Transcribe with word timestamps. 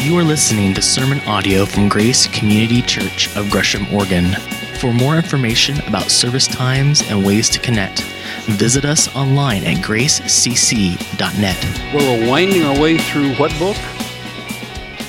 You 0.00 0.16
are 0.16 0.22
listening 0.22 0.74
to 0.74 0.80
sermon 0.80 1.18
audio 1.26 1.66
from 1.66 1.88
Grace 1.88 2.28
Community 2.28 2.80
Church 2.82 3.34
of 3.36 3.50
Gresham, 3.50 3.92
Oregon. 3.92 4.32
For 4.78 4.92
more 4.92 5.16
information 5.16 5.80
about 5.88 6.10
service 6.10 6.46
times 6.46 7.02
and 7.10 7.26
ways 7.26 7.50
to 7.50 7.58
connect, 7.58 8.02
visit 8.46 8.84
us 8.84 9.14
online 9.16 9.64
at 9.64 9.84
gracecc.net. 9.84 11.64
Well, 11.92 12.20
we're 12.20 12.30
winding 12.30 12.62
our 12.62 12.80
way 12.80 12.96
through 12.96 13.34
what 13.34 13.50
book? 13.58 13.76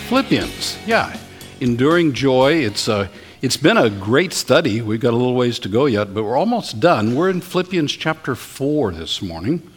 Philippians. 0.07 0.79
Yeah, 0.87 1.15
enduring 1.61 2.13
joy. 2.13 2.53
It's 2.55 2.87
a 2.87 3.11
it's 3.43 3.57
been 3.57 3.77
a 3.77 3.91
great 3.91 4.33
study. 4.33 4.81
We've 4.81 4.99
got 4.99 5.13
a 5.13 5.17
little 5.17 5.35
ways 5.35 5.59
to 5.59 5.69
go 5.69 5.85
yet, 5.85 6.15
but 6.15 6.23
we're 6.23 6.35
almost 6.35 6.79
done. 6.79 7.15
We're 7.15 7.29
in 7.29 7.41
Philippians 7.41 7.91
chapter 7.91 8.33
4 8.33 8.91
this 8.93 9.21
morning. 9.21 9.71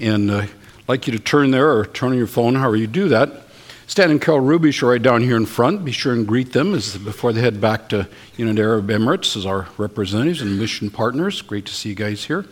And 0.00 0.30
uh, 0.30 0.36
I'd 0.38 0.50
like 0.88 1.06
you 1.06 1.12
to 1.12 1.18
turn 1.22 1.50
there 1.50 1.70
or 1.70 1.84
turn 1.84 2.12
on 2.12 2.18
your 2.18 2.26
phone, 2.26 2.54
however 2.54 2.76
you 2.76 2.86
do 2.86 3.08
that. 3.10 3.44
Stan 3.88 4.10
and 4.10 4.20
Carol 4.20 4.42
Rubish 4.42 4.82
are 4.82 4.90
right 4.90 5.00
down 5.00 5.22
here 5.22 5.36
in 5.36 5.46
front. 5.46 5.82
Be 5.82 5.92
sure 5.92 6.12
and 6.12 6.28
greet 6.28 6.52
them 6.52 6.74
as, 6.74 6.98
before 6.98 7.32
they 7.32 7.40
head 7.40 7.58
back 7.58 7.88
to 7.88 8.06
United 8.36 8.60
Arab 8.60 8.86
Emirates 8.88 9.34
as 9.34 9.46
our 9.46 9.66
representatives 9.78 10.42
and 10.42 10.58
mission 10.58 10.90
partners. 10.90 11.40
Great 11.40 11.64
to 11.64 11.72
see 11.72 11.88
you 11.88 11.94
guys 11.94 12.24
here. 12.24 12.44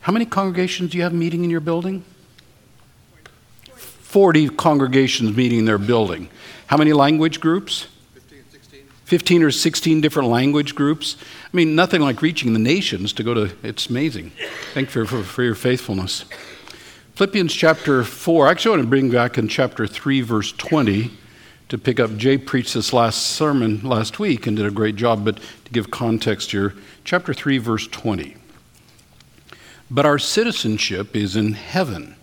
How 0.00 0.12
many 0.12 0.26
congregations 0.26 0.90
do 0.90 0.98
you 0.98 1.04
have 1.04 1.12
meeting 1.12 1.44
in 1.44 1.50
your 1.50 1.60
building? 1.60 2.04
40 3.76 4.48
congregations 4.48 5.36
meeting 5.36 5.60
in 5.60 5.64
their 5.66 5.78
building. 5.78 6.28
How 6.66 6.76
many 6.76 6.92
language 6.92 7.38
groups? 7.38 7.86
15 9.04 9.44
or 9.44 9.52
16 9.52 10.00
different 10.00 10.28
language 10.30 10.74
groups. 10.74 11.16
I 11.44 11.56
mean, 11.56 11.76
nothing 11.76 12.00
like 12.00 12.22
reaching 12.22 12.54
the 12.54 12.58
nations 12.58 13.12
to 13.14 13.22
go 13.22 13.34
to, 13.34 13.56
it's 13.62 13.88
amazing. 13.88 14.32
Thank 14.74 14.92
you 14.94 15.04
for, 15.04 15.18
for, 15.18 15.22
for 15.22 15.42
your 15.44 15.54
faithfulness. 15.54 16.24
Philippians 17.14 17.52
chapter 17.52 18.02
4, 18.02 18.48
actually, 18.48 18.70
I 18.70 18.76
want 18.76 18.82
to 18.84 18.88
bring 18.88 19.10
back 19.10 19.36
in 19.36 19.46
chapter 19.48 19.86
3, 19.86 20.22
verse 20.22 20.52
20 20.52 21.10
to 21.68 21.78
pick 21.78 22.00
up. 22.00 22.16
Jay 22.16 22.38
preached 22.38 22.72
this 22.74 22.92
last 22.92 23.22
sermon 23.22 23.82
last 23.82 24.18
week 24.18 24.46
and 24.46 24.56
did 24.56 24.64
a 24.64 24.70
great 24.70 24.96
job, 24.96 25.24
but 25.24 25.36
to 25.36 25.70
give 25.72 25.90
context 25.90 26.52
here, 26.52 26.74
chapter 27.04 27.34
3, 27.34 27.58
verse 27.58 27.86
20. 27.88 28.36
But 29.90 30.06
our 30.06 30.18
citizenship 30.18 31.14
is 31.14 31.36
in 31.36 31.52
heaven, 31.52 32.16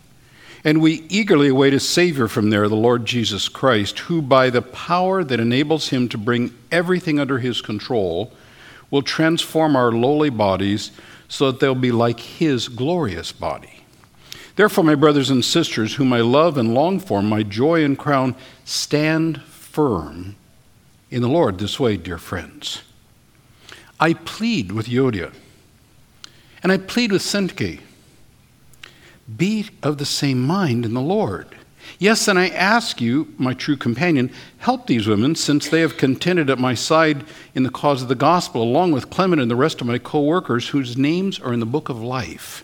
and 0.63 0.81
we 0.81 1.05
eagerly 1.09 1.49
await 1.49 1.73
a 1.73 1.79
Savior 1.79 2.27
from 2.27 2.49
there, 2.49 2.67
the 2.67 2.75
Lord 2.75 3.05
Jesus 3.05 3.49
Christ, 3.49 3.99
who, 3.99 4.21
by 4.21 4.49
the 4.49 4.63
power 4.63 5.23
that 5.23 5.39
enables 5.39 5.89
him 5.89 6.09
to 6.09 6.17
bring 6.17 6.55
everything 6.71 7.19
under 7.19 7.37
his 7.37 7.61
control, 7.61 8.33
will 8.89 9.03
transform 9.03 9.75
our 9.75 9.91
lowly 9.91 10.31
bodies 10.31 10.91
so 11.27 11.51
that 11.51 11.59
they'll 11.59 11.75
be 11.75 11.91
like 11.91 12.19
his 12.19 12.67
glorious 12.67 13.31
body. 13.31 13.76
Therefore, 14.57 14.83
my 14.83 14.95
brothers 14.95 15.29
and 15.29 15.45
sisters, 15.45 15.95
whom 15.95 16.11
I 16.11 16.21
love 16.21 16.57
and 16.57 16.73
long 16.73 16.99
for, 16.99 17.21
my 17.21 17.43
joy 17.43 17.83
and 17.83 17.97
crown, 17.97 18.35
stand 18.65 19.39
firm 19.43 20.35
in 21.11 21.21
the 21.21 21.29
Lord 21.29 21.59
this 21.59 21.79
way, 21.79 21.95
dear 21.95 22.17
friends. 22.17 22.81
I 23.99 24.13
plead 24.13 24.71
with 24.71 24.87
Euodia, 24.87 25.31
and 26.63 26.71
I 26.71 26.77
plead 26.79 27.11
with 27.11 27.21
Syntyche. 27.21 27.81
Be 29.37 29.67
of 29.83 29.99
the 29.99 30.05
same 30.05 30.41
mind 30.41 30.85
in 30.85 30.95
the 30.95 31.01
Lord. 31.01 31.55
Yes, 31.99 32.27
and 32.27 32.39
I 32.39 32.47
ask 32.47 32.99
you, 32.99 33.35
my 33.37 33.53
true 33.53 33.77
companion, 33.77 34.31
help 34.57 34.87
these 34.87 35.07
women, 35.07 35.35
since 35.35 35.69
they 35.69 35.81
have 35.81 35.97
contended 35.97 36.49
at 36.49 36.57
my 36.57 36.73
side 36.73 37.25
in 37.53 37.61
the 37.61 37.69
cause 37.69 38.01
of 38.01 38.07
the 38.07 38.15
gospel, 38.15 38.63
along 38.63 38.91
with 38.91 39.11
Clement 39.11 39.39
and 39.39 39.51
the 39.51 39.55
rest 39.55 39.81
of 39.81 39.87
my 39.87 39.99
co 39.99 40.21
workers, 40.21 40.69
whose 40.69 40.97
names 40.97 41.39
are 41.39 41.53
in 41.53 41.59
the 41.59 41.67
book 41.67 41.89
of 41.89 42.01
life. 42.01 42.63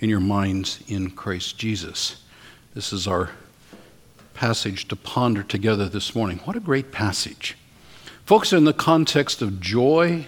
in 0.00 0.08
your 0.08 0.20
minds 0.20 0.82
in 0.88 1.10
Christ 1.10 1.58
Jesus. 1.58 2.22
This 2.74 2.92
is 2.92 3.06
our 3.06 3.30
passage 4.34 4.88
to 4.88 4.96
ponder 4.96 5.42
together 5.42 5.88
this 5.88 6.14
morning. 6.14 6.38
What 6.44 6.56
a 6.56 6.60
great 6.60 6.90
passage. 6.90 7.56
Folks, 8.24 8.52
in 8.52 8.64
the 8.64 8.72
context 8.72 9.42
of 9.42 9.60
joy, 9.60 10.26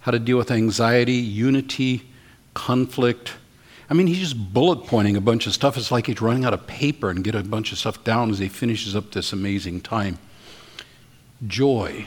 how 0.00 0.10
to 0.10 0.18
deal 0.18 0.36
with 0.36 0.50
anxiety, 0.50 1.12
unity, 1.12 2.10
conflict. 2.54 3.34
I 3.88 3.94
mean, 3.94 4.06
he's 4.06 4.18
just 4.18 4.52
bullet 4.52 4.86
pointing 4.86 5.16
a 5.16 5.20
bunch 5.20 5.46
of 5.46 5.52
stuff. 5.52 5.76
It's 5.76 5.92
like 5.92 6.06
he's 6.06 6.20
running 6.20 6.44
out 6.44 6.54
of 6.54 6.66
paper 6.66 7.10
and 7.10 7.22
get 7.22 7.34
a 7.34 7.42
bunch 7.42 7.72
of 7.72 7.78
stuff 7.78 8.02
down 8.02 8.30
as 8.30 8.38
he 8.38 8.48
finishes 8.48 8.96
up 8.96 9.12
this 9.12 9.32
amazing 9.32 9.82
time. 9.82 10.18
Joy. 11.46 12.06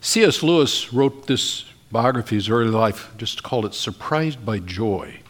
C.S. 0.00 0.42
Lewis 0.42 0.92
wrote 0.92 1.26
this 1.26 1.64
biography, 1.90 2.36
his 2.36 2.48
early 2.48 2.70
life, 2.70 3.12
just 3.16 3.42
called 3.42 3.64
it 3.64 3.74
Surprised 3.74 4.44
by 4.44 4.58
Joy. 4.58 5.20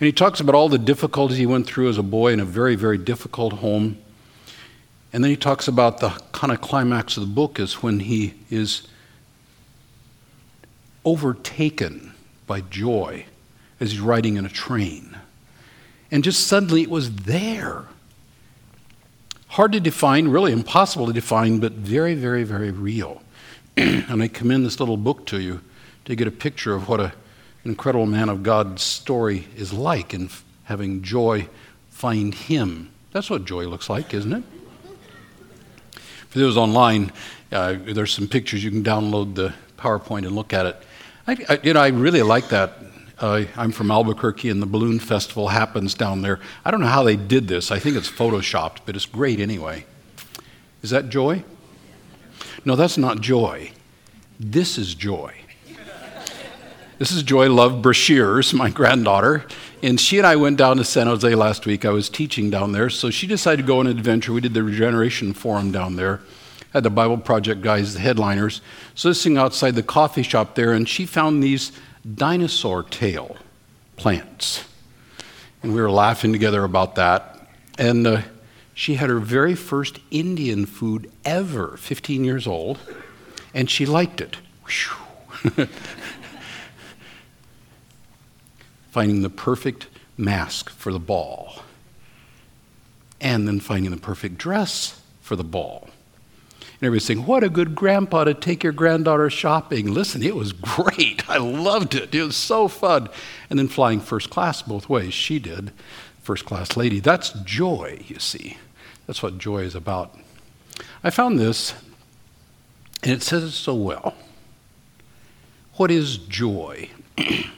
And 0.00 0.06
he 0.06 0.12
talks 0.12 0.38
about 0.40 0.54
all 0.54 0.68
the 0.68 0.78
difficulties 0.78 1.38
he 1.38 1.46
went 1.46 1.66
through 1.66 1.88
as 1.88 1.98
a 1.98 2.02
boy 2.02 2.32
in 2.32 2.40
a 2.40 2.44
very, 2.44 2.76
very 2.76 2.98
difficult 2.98 3.54
home. 3.54 3.98
And 5.12 5.24
then 5.24 5.30
he 5.30 5.36
talks 5.36 5.66
about 5.66 5.98
the 5.98 6.10
kind 6.32 6.52
of 6.52 6.60
climax 6.60 7.16
of 7.16 7.22
the 7.22 7.34
book 7.34 7.58
is 7.58 7.82
when 7.82 8.00
he 8.00 8.34
is 8.50 8.86
overtaken 11.04 12.12
by 12.46 12.60
joy 12.60 13.24
as 13.80 13.92
he's 13.92 14.00
riding 14.00 14.36
in 14.36 14.44
a 14.44 14.50
train. 14.50 15.16
And 16.10 16.22
just 16.22 16.46
suddenly 16.46 16.82
it 16.82 16.90
was 16.90 17.14
there. 17.14 17.86
Hard 19.48 19.72
to 19.72 19.80
define, 19.80 20.28
really 20.28 20.52
impossible 20.52 21.06
to 21.06 21.12
define, 21.12 21.58
but 21.58 21.72
very, 21.72 22.14
very, 22.14 22.44
very 22.44 22.70
real. 22.70 23.22
and 23.76 24.22
I 24.22 24.28
commend 24.28 24.64
this 24.64 24.78
little 24.78 24.96
book 24.96 25.26
to 25.26 25.40
you 25.40 25.60
to 26.08 26.16
get 26.16 26.26
a 26.26 26.30
picture 26.30 26.74
of 26.74 26.88
what 26.88 27.00
an 27.00 27.12
incredible 27.66 28.06
man 28.06 28.30
of 28.30 28.42
God's 28.42 28.82
story 28.82 29.46
is 29.56 29.74
like 29.74 30.14
and 30.14 30.30
having 30.64 31.02
joy 31.02 31.46
find 31.90 32.34
him. 32.34 32.90
That's 33.12 33.28
what 33.28 33.44
joy 33.44 33.66
looks 33.66 33.90
like, 33.90 34.14
isn't 34.14 34.32
it? 34.32 34.42
For 36.30 36.38
those 36.38 36.56
online, 36.56 37.12
uh, 37.52 37.76
there's 37.78 38.14
some 38.14 38.26
pictures. 38.26 38.64
You 38.64 38.70
can 38.70 38.82
download 38.82 39.34
the 39.34 39.52
PowerPoint 39.76 40.26
and 40.26 40.34
look 40.34 40.54
at 40.54 40.64
it. 40.64 40.82
I, 41.26 41.36
I 41.46 41.60
you 41.62 41.74
know, 41.74 41.80
I 41.80 41.88
really 41.88 42.22
like 42.22 42.48
that. 42.48 42.78
Uh, 43.18 43.44
I'm 43.54 43.72
from 43.72 43.90
Albuquerque, 43.90 44.48
and 44.48 44.62
the 44.62 44.66
balloon 44.66 45.00
festival 45.00 45.48
happens 45.48 45.92
down 45.92 46.22
there. 46.22 46.40
I 46.64 46.70
don't 46.70 46.80
know 46.80 46.86
how 46.86 47.02
they 47.02 47.16
did 47.16 47.48
this. 47.48 47.70
I 47.70 47.78
think 47.78 47.96
it's 47.96 48.10
photoshopped, 48.10 48.78
but 48.86 48.96
it's 48.96 49.06
great 49.06 49.40
anyway. 49.40 49.84
Is 50.82 50.88
that 50.88 51.10
joy? 51.10 51.44
No, 52.64 52.76
that's 52.76 52.96
not 52.96 53.20
joy. 53.20 53.72
This 54.40 54.78
is 54.78 54.94
joy. 54.94 55.34
This 56.98 57.12
is 57.12 57.22
Joy 57.22 57.48
Love 57.48 57.80
Brashears, 57.80 58.52
my 58.52 58.70
granddaughter. 58.70 59.46
And 59.84 60.00
she 60.00 60.18
and 60.18 60.26
I 60.26 60.34
went 60.34 60.56
down 60.56 60.78
to 60.78 60.84
San 60.84 61.06
Jose 61.06 61.32
last 61.32 61.64
week. 61.64 61.84
I 61.84 61.90
was 61.90 62.08
teaching 62.08 62.50
down 62.50 62.72
there. 62.72 62.90
So 62.90 63.08
she 63.08 63.28
decided 63.28 63.62
to 63.62 63.66
go 63.68 63.78
on 63.78 63.86
an 63.86 63.96
adventure. 63.96 64.32
We 64.32 64.40
did 64.40 64.52
the 64.52 64.64
Regeneration 64.64 65.32
Forum 65.32 65.70
down 65.70 65.94
there. 65.94 66.18
Had 66.72 66.82
the 66.82 66.90
Bible 66.90 67.16
Project 67.16 67.60
guys, 67.60 67.94
the 67.94 68.00
headliners. 68.00 68.62
So 68.96 69.12
sitting 69.12 69.38
outside 69.38 69.76
the 69.76 69.82
coffee 69.84 70.24
shop 70.24 70.56
there, 70.56 70.72
and 70.72 70.88
she 70.88 71.06
found 71.06 71.40
these 71.40 71.70
dinosaur 72.16 72.82
tail 72.82 73.36
plants. 73.94 74.64
And 75.62 75.76
we 75.76 75.80
were 75.80 75.92
laughing 75.92 76.32
together 76.32 76.64
about 76.64 76.96
that. 76.96 77.46
And 77.78 78.08
uh, 78.08 78.22
she 78.74 78.94
had 78.94 79.08
her 79.08 79.20
very 79.20 79.54
first 79.54 80.00
Indian 80.10 80.66
food 80.66 81.12
ever, 81.24 81.76
15 81.76 82.24
years 82.24 82.48
old, 82.48 82.80
and 83.54 83.70
she 83.70 83.86
liked 83.86 84.20
it. 84.20 84.38
finding 88.90 89.22
the 89.22 89.30
perfect 89.30 89.86
mask 90.16 90.70
for 90.70 90.92
the 90.92 90.98
ball, 90.98 91.62
and 93.20 93.46
then 93.46 93.60
finding 93.60 93.90
the 93.90 93.96
perfect 93.96 94.38
dress 94.38 95.00
for 95.20 95.36
the 95.36 95.44
ball. 95.44 95.88
And 96.60 96.86
everybody's 96.86 97.06
saying, 97.06 97.26
What 97.26 97.42
a 97.42 97.48
good 97.48 97.74
grandpa 97.74 98.24
to 98.24 98.34
take 98.34 98.62
your 98.62 98.72
granddaughter 98.72 99.30
shopping. 99.30 99.92
Listen, 99.92 100.22
it 100.22 100.36
was 100.36 100.52
great. 100.52 101.28
I 101.28 101.38
loved 101.38 101.94
it. 101.94 102.14
It 102.14 102.22
was 102.22 102.36
so 102.36 102.68
fun. 102.68 103.08
And 103.50 103.58
then 103.58 103.68
flying 103.68 104.00
first 104.00 104.30
class 104.30 104.62
both 104.62 104.88
ways. 104.88 105.12
She 105.12 105.38
did, 105.38 105.72
first 106.22 106.44
class 106.44 106.76
lady. 106.76 107.00
That's 107.00 107.30
joy, 107.44 108.04
you 108.06 108.18
see. 108.18 108.58
That's 109.06 109.22
what 109.22 109.38
joy 109.38 109.62
is 109.62 109.74
about. 109.74 110.16
I 111.02 111.10
found 111.10 111.38
this, 111.38 111.74
and 113.02 113.12
it 113.12 113.22
says 113.22 113.42
it 113.42 113.50
so 113.52 113.74
well. 113.74 114.14
What 115.74 115.90
is 115.90 116.18
joy? 116.18 116.90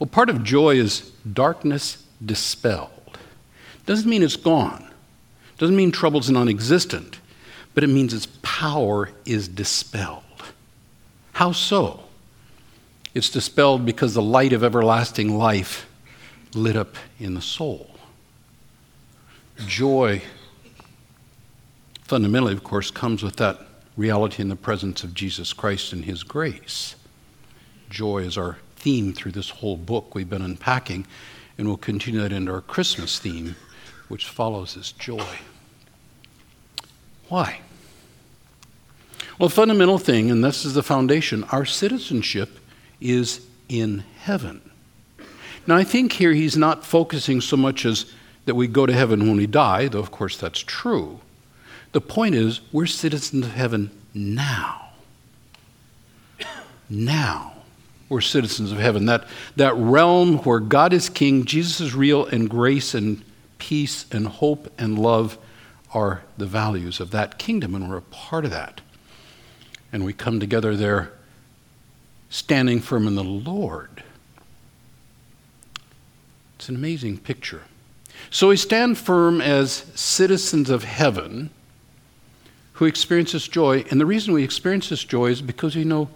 Well, 0.00 0.08
part 0.08 0.30
of 0.30 0.42
joy 0.42 0.76
is 0.76 1.12
darkness 1.30 2.04
dispelled. 2.24 3.18
Doesn't 3.84 4.08
mean 4.08 4.22
it's 4.22 4.34
gone. 4.34 4.90
Doesn't 5.58 5.76
mean 5.76 5.92
trouble's 5.92 6.30
non 6.30 6.48
existent, 6.48 7.20
but 7.74 7.84
it 7.84 7.88
means 7.88 8.14
its 8.14 8.26
power 8.42 9.10
is 9.26 9.46
dispelled. 9.46 10.24
How 11.34 11.52
so? 11.52 12.04
It's 13.14 13.28
dispelled 13.28 13.84
because 13.84 14.14
the 14.14 14.22
light 14.22 14.54
of 14.54 14.64
everlasting 14.64 15.36
life 15.36 15.86
lit 16.54 16.76
up 16.76 16.94
in 17.18 17.34
the 17.34 17.42
soul. 17.42 17.90
Joy, 19.66 20.22
fundamentally, 22.04 22.54
of 22.54 22.64
course, 22.64 22.90
comes 22.90 23.22
with 23.22 23.36
that 23.36 23.58
reality 23.98 24.40
in 24.42 24.48
the 24.48 24.56
presence 24.56 25.04
of 25.04 25.12
Jesus 25.12 25.52
Christ 25.52 25.92
and 25.92 26.06
His 26.06 26.22
grace. 26.22 26.94
Joy 27.90 28.18
is 28.18 28.38
our 28.38 28.56
theme 28.80 29.12
through 29.12 29.32
this 29.32 29.50
whole 29.50 29.76
book 29.76 30.14
we've 30.14 30.30
been 30.30 30.42
unpacking, 30.42 31.06
and 31.58 31.68
we'll 31.68 31.76
continue 31.76 32.20
that 32.20 32.32
into 32.32 32.52
our 32.52 32.62
Christmas 32.62 33.18
theme, 33.18 33.54
which 34.08 34.26
follows 34.26 34.74
this 34.74 34.92
joy. 34.92 35.38
Why? 37.28 37.60
Well, 39.38 39.48
fundamental 39.48 39.98
thing, 39.98 40.30
and 40.30 40.42
this 40.42 40.64
is 40.64 40.74
the 40.74 40.82
foundation, 40.82 41.44
our 41.44 41.64
citizenship 41.64 42.58
is 43.00 43.46
in 43.68 44.04
heaven. 44.20 44.60
Now, 45.66 45.76
I 45.76 45.84
think 45.84 46.12
here 46.12 46.32
he's 46.32 46.56
not 46.56 46.84
focusing 46.84 47.40
so 47.40 47.56
much 47.56 47.84
as 47.86 48.12
that 48.46 48.54
we 48.54 48.66
go 48.66 48.86
to 48.86 48.92
heaven 48.92 49.20
when 49.20 49.36
we 49.36 49.46
die, 49.46 49.88
though 49.88 50.00
of 50.00 50.10
course 50.10 50.36
that's 50.36 50.60
true. 50.60 51.20
The 51.92 52.00
point 52.00 52.34
is, 52.34 52.60
we're 52.72 52.86
citizens 52.86 53.46
of 53.46 53.52
heaven 53.52 53.90
now. 54.14 54.90
Now, 56.92 57.49
we're 58.10 58.20
citizens 58.20 58.72
of 58.72 58.78
heaven. 58.78 59.06
That, 59.06 59.24
that 59.56 59.74
realm 59.76 60.38
where 60.38 60.60
God 60.60 60.92
is 60.92 61.08
king, 61.08 61.46
Jesus 61.46 61.80
is 61.80 61.94
real, 61.94 62.26
and 62.26 62.50
grace 62.50 62.92
and 62.92 63.24
peace 63.58 64.04
and 64.10 64.26
hope 64.26 64.70
and 64.78 64.98
love 64.98 65.38
are 65.94 66.22
the 66.36 66.46
values 66.46 67.00
of 67.00 67.12
that 67.12 67.38
kingdom, 67.38 67.74
and 67.74 67.88
we're 67.88 67.96
a 67.96 68.02
part 68.02 68.44
of 68.44 68.50
that. 68.50 68.80
And 69.92 70.04
we 70.04 70.12
come 70.12 70.40
together 70.40 70.76
there 70.76 71.12
standing 72.28 72.80
firm 72.80 73.06
in 73.06 73.14
the 73.14 73.24
Lord. 73.24 74.02
It's 76.56 76.68
an 76.68 76.74
amazing 76.74 77.18
picture. 77.18 77.62
So 78.30 78.48
we 78.48 78.56
stand 78.56 78.98
firm 78.98 79.40
as 79.40 79.86
citizens 79.94 80.68
of 80.68 80.84
heaven 80.84 81.50
who 82.74 82.86
experience 82.86 83.32
this 83.32 83.48
joy. 83.48 83.84
And 83.90 84.00
the 84.00 84.06
reason 84.06 84.34
we 84.34 84.44
experience 84.44 84.88
this 84.88 85.04
joy 85.04 85.26
is 85.26 85.42
because 85.42 85.76
we 85.76 85.84
know, 85.84 86.10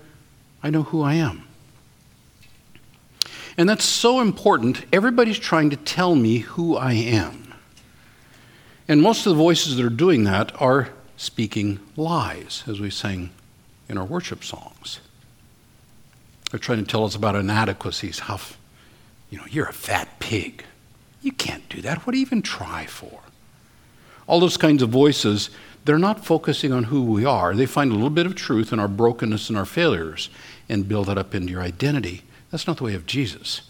I 0.62 0.70
know 0.70 0.82
who 0.82 1.02
I 1.02 1.14
am. 1.14 1.46
And 3.56 3.68
that's 3.68 3.84
so 3.84 4.20
important. 4.20 4.84
Everybody's 4.92 5.38
trying 5.38 5.70
to 5.70 5.76
tell 5.76 6.14
me 6.14 6.38
who 6.38 6.76
I 6.76 6.92
am. 6.92 7.54
And 8.88 9.00
most 9.00 9.26
of 9.26 9.30
the 9.30 9.42
voices 9.42 9.76
that 9.76 9.84
are 9.84 9.90
doing 9.90 10.24
that 10.24 10.60
are 10.60 10.90
speaking 11.16 11.80
lies, 11.96 12.64
as 12.66 12.80
we 12.80 12.90
sang 12.90 13.30
in 13.88 13.96
our 13.96 14.04
worship 14.04 14.44
songs. 14.44 15.00
They're 16.50 16.60
trying 16.60 16.84
to 16.84 16.90
tell 16.90 17.04
us 17.04 17.14
about 17.14 17.36
inadequacies, 17.36 18.20
how, 18.20 18.40
you 19.30 19.38
know, 19.38 19.44
you're 19.50 19.68
a 19.68 19.72
fat 19.72 20.18
pig. 20.18 20.64
You 21.22 21.32
can't 21.32 21.68
do 21.68 21.80
that. 21.82 22.06
What 22.06 22.12
do 22.12 22.18
you 22.18 22.26
even 22.26 22.42
try 22.42 22.86
for? 22.86 23.20
All 24.26 24.40
those 24.40 24.56
kinds 24.56 24.82
of 24.82 24.90
voices, 24.90 25.50
they're 25.84 25.98
not 25.98 26.24
focusing 26.24 26.72
on 26.72 26.84
who 26.84 27.02
we 27.02 27.24
are. 27.24 27.54
They 27.54 27.66
find 27.66 27.90
a 27.90 27.94
little 27.94 28.10
bit 28.10 28.26
of 28.26 28.34
truth 28.34 28.72
in 28.72 28.78
our 28.78 28.88
brokenness 28.88 29.48
and 29.48 29.58
our 29.58 29.64
failures 29.64 30.30
and 30.68 30.88
build 30.88 31.06
that 31.06 31.18
up 31.18 31.34
into 31.34 31.52
your 31.52 31.62
identity. 31.62 32.22
That's 32.54 32.68
not 32.68 32.76
the 32.76 32.84
way 32.84 32.94
of 32.94 33.04
Jesus. 33.04 33.62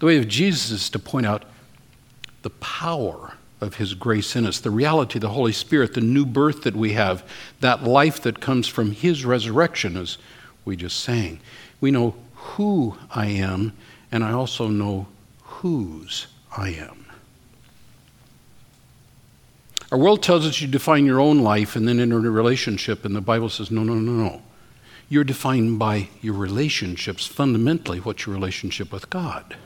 The 0.00 0.06
way 0.06 0.16
of 0.18 0.26
Jesus 0.26 0.72
is 0.72 0.90
to 0.90 0.98
point 0.98 1.26
out 1.26 1.44
the 2.42 2.50
power 2.50 3.34
of 3.60 3.76
His 3.76 3.94
grace 3.94 4.34
in 4.34 4.44
us, 4.46 4.58
the 4.58 4.72
reality 4.72 5.18
of 5.18 5.20
the 5.20 5.28
Holy 5.28 5.52
Spirit, 5.52 5.94
the 5.94 6.00
new 6.00 6.26
birth 6.26 6.64
that 6.64 6.74
we 6.74 6.94
have, 6.94 7.24
that 7.60 7.84
life 7.84 8.20
that 8.22 8.40
comes 8.40 8.66
from 8.66 8.90
His 8.90 9.24
resurrection, 9.24 9.96
as 9.96 10.18
we 10.64 10.74
just 10.74 10.98
sang. 10.98 11.38
We 11.80 11.92
know 11.92 12.16
who 12.34 12.96
I 13.12 13.26
am, 13.26 13.74
and 14.10 14.24
I 14.24 14.32
also 14.32 14.66
know 14.66 15.06
whose 15.44 16.26
I 16.56 16.70
am. 16.70 17.06
Our 19.92 19.98
world 19.98 20.20
tells 20.20 20.44
us 20.48 20.60
you 20.60 20.66
define 20.66 21.06
your 21.06 21.20
own 21.20 21.38
life 21.38 21.76
and 21.76 21.86
then 21.86 22.00
enter 22.00 22.16
a 22.16 22.22
relationship, 22.22 23.04
and 23.04 23.14
the 23.14 23.20
Bible 23.20 23.50
says, 23.50 23.70
no, 23.70 23.84
no, 23.84 23.94
no, 23.94 24.10
no. 24.10 24.42
You're 25.12 25.24
defined 25.24 25.78
by 25.78 26.08
your 26.22 26.32
relationships, 26.32 27.26
fundamentally, 27.26 28.00
what's 28.00 28.24
your 28.24 28.34
relationship 28.34 28.90
with 28.90 29.10
God? 29.10 29.56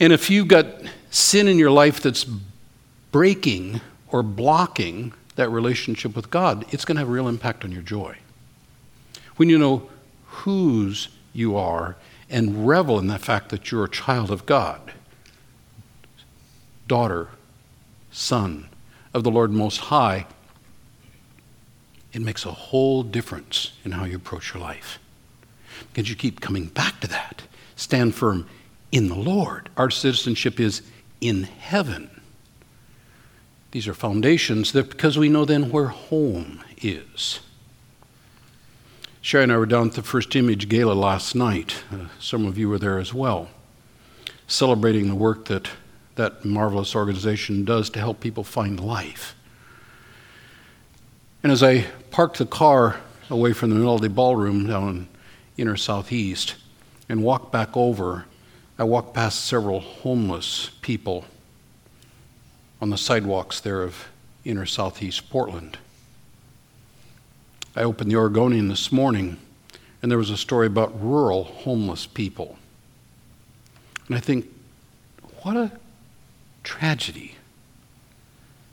And 0.00 0.12
if 0.12 0.28
you've 0.28 0.48
got 0.48 0.66
sin 1.12 1.46
in 1.46 1.56
your 1.56 1.70
life 1.70 2.00
that's 2.00 2.26
breaking 3.12 3.80
or 4.08 4.24
blocking 4.24 5.12
that 5.36 5.50
relationship 5.50 6.16
with 6.16 6.30
God, 6.30 6.64
it's 6.74 6.84
going 6.84 6.96
to 6.96 6.98
have 6.98 7.08
a 7.08 7.12
real 7.12 7.28
impact 7.28 7.62
on 7.62 7.70
your 7.70 7.82
joy. 7.82 8.18
When 9.36 9.48
you 9.48 9.56
know 9.56 9.88
whose 10.26 11.06
you 11.32 11.56
are 11.56 11.94
and 12.28 12.66
revel 12.66 12.98
in 12.98 13.06
the 13.06 13.20
fact 13.20 13.50
that 13.50 13.70
you're 13.70 13.84
a 13.84 13.88
child 13.88 14.32
of 14.32 14.46
God, 14.46 14.94
daughter, 16.88 17.28
son 18.10 18.68
of 19.14 19.22
the 19.22 19.30
Lord 19.30 19.52
Most 19.52 19.76
High, 19.76 20.26
it 22.12 22.22
makes 22.22 22.44
a 22.44 22.50
whole 22.50 23.02
difference 23.02 23.72
in 23.84 23.92
how 23.92 24.04
you 24.04 24.16
approach 24.16 24.52
your 24.52 24.62
life. 24.62 24.98
Because 25.92 26.10
you 26.10 26.16
keep 26.16 26.40
coming 26.40 26.66
back 26.66 27.00
to 27.00 27.08
that. 27.08 27.42
Stand 27.76 28.14
firm 28.14 28.46
in 28.92 29.08
the 29.08 29.14
Lord. 29.14 29.68
Our 29.76 29.90
citizenship 29.90 30.58
is 30.60 30.82
in 31.20 31.44
heaven. 31.44 32.10
These 33.70 33.86
are 33.86 33.94
foundations 33.94 34.72
that 34.72 34.90
because 34.90 35.16
we 35.16 35.28
know 35.28 35.44
then 35.44 35.70
where 35.70 35.88
home 35.88 36.62
is. 36.82 37.40
Sherry 39.20 39.44
and 39.44 39.52
I 39.52 39.58
were 39.58 39.66
down 39.66 39.88
at 39.88 39.94
the 39.94 40.02
First 40.02 40.34
Image 40.34 40.68
Gala 40.68 40.94
last 40.94 41.34
night. 41.34 41.84
Uh, 41.92 42.06
some 42.18 42.46
of 42.46 42.58
you 42.58 42.68
were 42.68 42.78
there 42.78 42.98
as 42.98 43.14
well, 43.14 43.50
celebrating 44.48 45.08
the 45.08 45.14
work 45.14 45.44
that 45.46 45.70
that 46.16 46.44
marvelous 46.44 46.94
organization 46.94 47.64
does 47.64 47.88
to 47.90 47.98
help 47.98 48.20
people 48.20 48.44
find 48.44 48.78
life. 48.78 49.34
And 51.42 51.50
as 51.50 51.62
I 51.62 51.86
parked 52.10 52.38
the 52.38 52.46
car 52.46 53.00
away 53.30 53.54
from 53.54 53.70
the 53.70 53.76
Melody 53.76 54.08
Ballroom 54.08 54.66
down 54.66 54.88
in 54.88 55.08
inner 55.56 55.76
southeast 55.76 56.56
and 57.08 57.22
walked 57.22 57.50
back 57.50 57.76
over, 57.76 58.26
I 58.78 58.84
walked 58.84 59.14
past 59.14 59.44
several 59.46 59.80
homeless 59.80 60.70
people 60.82 61.24
on 62.80 62.90
the 62.90 62.98
sidewalks 62.98 63.60
there 63.60 63.82
of 63.82 64.08
inner 64.44 64.66
southeast 64.66 65.30
Portland. 65.30 65.78
I 67.74 67.84
opened 67.84 68.10
the 68.10 68.16
Oregonian 68.16 68.68
this 68.68 68.92
morning, 68.92 69.38
and 70.02 70.10
there 70.10 70.18
was 70.18 70.30
a 70.30 70.36
story 70.36 70.66
about 70.66 71.02
rural 71.02 71.44
homeless 71.44 72.04
people. 72.04 72.58
And 74.08 74.16
I 74.16 74.20
think, 74.20 74.46
what 75.42 75.56
a 75.56 75.72
tragedy 76.64 77.36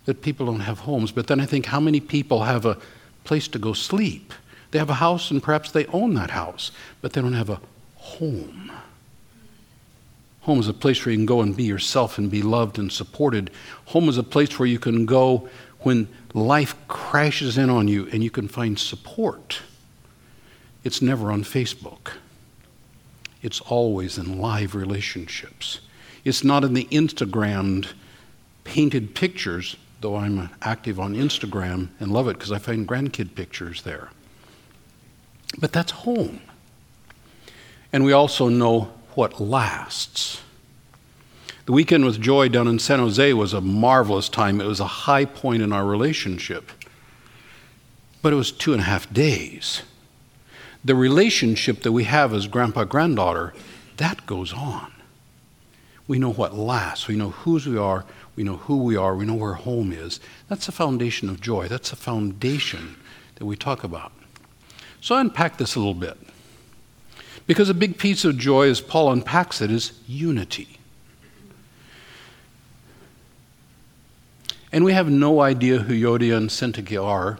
that 0.07 0.21
people 0.21 0.45
don't 0.45 0.61
have 0.61 0.79
homes. 0.79 1.11
But 1.11 1.27
then 1.27 1.41
I 1.41 1.45
think, 1.45 1.65
how 1.65 1.81
many 1.81 1.99
people 1.99 2.43
have 2.43 2.65
a 2.65 2.77
place 3.25 3.47
to 3.49 3.59
go 3.59 3.73
sleep? 3.73 4.33
They 4.71 4.79
have 4.79 4.89
a 4.89 4.95
house, 4.95 5.29
and 5.29 5.43
perhaps 5.43 5.71
they 5.71 5.85
own 5.87 6.13
that 6.13 6.31
house, 6.31 6.71
but 7.01 7.11
they 7.11 7.21
don't 7.21 7.33
have 7.33 7.49
a 7.49 7.59
home. 7.95 8.71
Home 10.41 10.59
is 10.61 10.69
a 10.69 10.73
place 10.73 11.05
where 11.05 11.11
you 11.11 11.17
can 11.17 11.25
go 11.25 11.41
and 11.41 11.57
be 11.57 11.65
yourself 11.65 12.17
and 12.17 12.31
be 12.31 12.41
loved 12.41 12.79
and 12.79 12.89
supported. 12.89 13.51
Home 13.87 14.07
is 14.07 14.17
a 14.17 14.23
place 14.23 14.57
where 14.57 14.65
you 14.65 14.79
can 14.79 15.05
go 15.05 15.49
when 15.81 16.07
life 16.33 16.73
crashes 16.87 17.57
in 17.57 17.69
on 17.69 17.89
you 17.89 18.07
and 18.13 18.23
you 18.23 18.31
can 18.31 18.47
find 18.47 18.79
support. 18.79 19.61
It's 20.85 21.01
never 21.01 21.33
on 21.33 21.43
Facebook, 21.43 22.13
it's 23.41 23.59
always 23.59 24.17
in 24.17 24.39
live 24.39 24.73
relationships. 24.73 25.81
It's 26.23 26.45
not 26.45 26.63
in 26.63 26.73
the 26.73 26.85
Instagrammed 26.91 27.91
painted 28.63 29.15
pictures, 29.15 29.75
though 30.01 30.15
I'm 30.15 30.49
active 30.61 30.99
on 30.99 31.15
Instagram 31.15 31.89
and 31.99 32.11
love 32.11 32.27
it 32.27 32.33
because 32.33 32.51
I 32.51 32.59
find 32.59 32.87
grandkid 32.87 33.35
pictures 33.35 33.81
there. 33.81 34.09
But 35.59 35.71
that's 35.71 35.91
home. 35.91 36.41
And 37.91 38.03
we 38.03 38.13
also 38.13 38.49
know 38.49 38.93
what 39.15 39.39
lasts. 39.39 40.41
The 41.65 41.71
weekend 41.71 42.05
with 42.05 42.21
Joy 42.21 42.47
down 42.49 42.67
in 42.67 42.79
San 42.79 42.99
Jose 42.99 43.33
was 43.33 43.53
a 43.53 43.61
marvelous 43.61 44.29
time. 44.29 44.61
It 44.61 44.67
was 44.67 44.79
a 44.79 44.87
high 44.87 45.25
point 45.25 45.61
in 45.61 45.73
our 45.73 45.85
relationship. 45.85 46.71
But 48.21 48.33
it 48.33 48.37
was 48.37 48.51
two 48.51 48.73
and 48.73 48.81
a 48.81 48.85
half 48.85 49.11
days. 49.11 49.81
The 50.85 50.95
relationship 50.95 51.81
that 51.81 51.91
we 51.91 52.05
have 52.05 52.33
as 52.33 52.47
grandpa 52.47 52.83
granddaughter, 52.83 53.53
that 53.97 54.25
goes 54.25 54.53
on. 54.53 54.91
We 56.07 56.19
know 56.19 56.31
what 56.31 56.55
lasts. 56.55 57.07
We 57.07 57.15
know 57.15 57.31
whose 57.31 57.67
we 57.67 57.77
are. 57.77 58.05
We 58.35 58.43
know 58.43 58.57
who 58.57 58.77
we 58.77 58.95
are. 58.95 59.15
We 59.15 59.25
know 59.25 59.35
where 59.35 59.53
home 59.53 59.91
is. 59.91 60.19
That's 60.47 60.65
the 60.65 60.71
foundation 60.71 61.29
of 61.29 61.41
joy. 61.41 61.67
That's 61.67 61.89
the 61.89 61.95
foundation 61.95 62.95
that 63.35 63.45
we 63.45 63.55
talk 63.55 63.83
about. 63.83 64.11
So 65.01 65.15
I 65.15 65.21
unpack 65.21 65.57
this 65.57 65.75
a 65.75 65.79
little 65.79 65.93
bit. 65.93 66.17
Because 67.45 67.69
a 67.69 67.73
big 67.73 67.97
piece 67.97 68.25
of 68.25 68.37
joy, 68.37 68.69
as 68.69 68.81
Paul 68.81 69.11
unpacks 69.11 69.61
it, 69.61 69.71
is 69.71 69.93
unity. 70.07 70.77
And 74.71 74.83
we 74.83 74.93
have 74.93 75.09
no 75.09 75.41
idea 75.41 75.79
who 75.79 75.93
Euodia 75.93 76.35
and 76.37 76.49
Syntyche 76.49 77.01
are. 77.01 77.39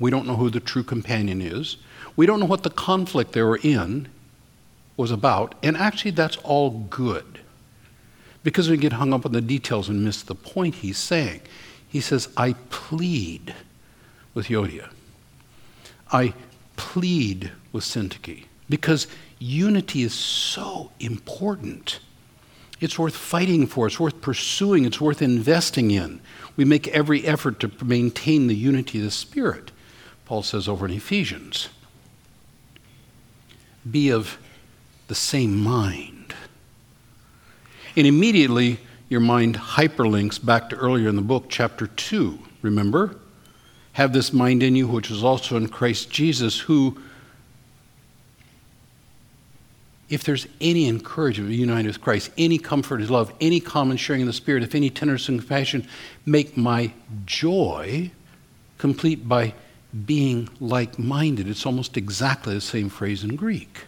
We 0.00 0.10
don't 0.10 0.26
know 0.26 0.36
who 0.36 0.50
the 0.50 0.60
true 0.60 0.82
companion 0.82 1.40
is. 1.40 1.76
We 2.16 2.26
don't 2.26 2.40
know 2.40 2.46
what 2.46 2.64
the 2.64 2.70
conflict 2.70 3.32
they 3.32 3.42
were 3.42 3.60
in 3.62 4.08
was 4.96 5.10
about. 5.10 5.54
And 5.62 5.76
actually, 5.76 6.12
that's 6.12 6.36
all 6.38 6.70
good. 6.90 7.33
Because 8.44 8.70
we 8.70 8.76
get 8.76 8.92
hung 8.92 9.12
up 9.12 9.26
on 9.26 9.32
the 9.32 9.40
details 9.40 9.88
and 9.88 10.04
miss 10.04 10.22
the 10.22 10.34
point 10.36 10.76
he's 10.76 10.98
saying. 10.98 11.40
He 11.88 12.00
says, 12.00 12.28
I 12.36 12.52
plead 12.70 13.54
with 14.34 14.46
Euodia. 14.46 14.90
I 16.12 16.34
plead 16.76 17.50
with 17.72 17.84
Syntyche. 17.84 18.44
Because 18.68 19.06
unity 19.38 20.02
is 20.02 20.14
so 20.14 20.92
important. 21.00 22.00
It's 22.80 22.98
worth 22.98 23.16
fighting 23.16 23.66
for, 23.66 23.86
it's 23.86 23.98
worth 23.98 24.20
pursuing, 24.20 24.84
it's 24.84 25.00
worth 25.00 25.22
investing 25.22 25.90
in. 25.90 26.20
We 26.56 26.64
make 26.64 26.88
every 26.88 27.24
effort 27.26 27.60
to 27.60 27.84
maintain 27.84 28.46
the 28.46 28.54
unity 28.54 28.98
of 28.98 29.04
the 29.04 29.10
Spirit, 29.10 29.70
Paul 30.26 30.42
says 30.42 30.68
over 30.68 30.84
in 30.86 30.92
Ephesians. 30.92 31.68
Be 33.90 34.10
of 34.10 34.38
the 35.08 35.14
same 35.14 35.56
mind. 35.56 36.13
And 37.96 38.06
immediately, 38.06 38.78
your 39.08 39.20
mind 39.20 39.56
hyperlinks 39.56 40.44
back 40.44 40.70
to 40.70 40.76
earlier 40.76 41.08
in 41.08 41.16
the 41.16 41.22
book, 41.22 41.46
chapter 41.48 41.86
2. 41.86 42.38
Remember? 42.62 43.16
Have 43.92 44.12
this 44.12 44.32
mind 44.32 44.62
in 44.62 44.74
you, 44.74 44.88
which 44.88 45.10
is 45.10 45.22
also 45.22 45.56
in 45.56 45.68
Christ 45.68 46.10
Jesus, 46.10 46.58
who 46.58 46.98
if 50.10 50.22
there's 50.24 50.46
any 50.60 50.86
encouragement 50.86 51.50
united 51.50 51.88
with 51.88 52.00
Christ, 52.00 52.30
any 52.36 52.58
comfort 52.58 53.00
is 53.00 53.10
love, 53.10 53.32
any 53.40 53.58
common 53.58 53.96
sharing 53.96 54.20
in 54.20 54.26
the 54.26 54.32
Spirit, 54.32 54.62
if 54.62 54.74
any 54.74 54.90
tenderness 54.90 55.28
and 55.28 55.40
compassion, 55.40 55.86
make 56.26 56.56
my 56.56 56.92
joy 57.24 58.10
complete 58.78 59.26
by 59.28 59.54
being 60.04 60.48
like 60.60 60.98
minded. 60.98 61.48
It's 61.48 61.64
almost 61.64 61.96
exactly 61.96 62.54
the 62.54 62.60
same 62.60 62.88
phrase 62.88 63.24
in 63.24 63.36
Greek. 63.36 63.84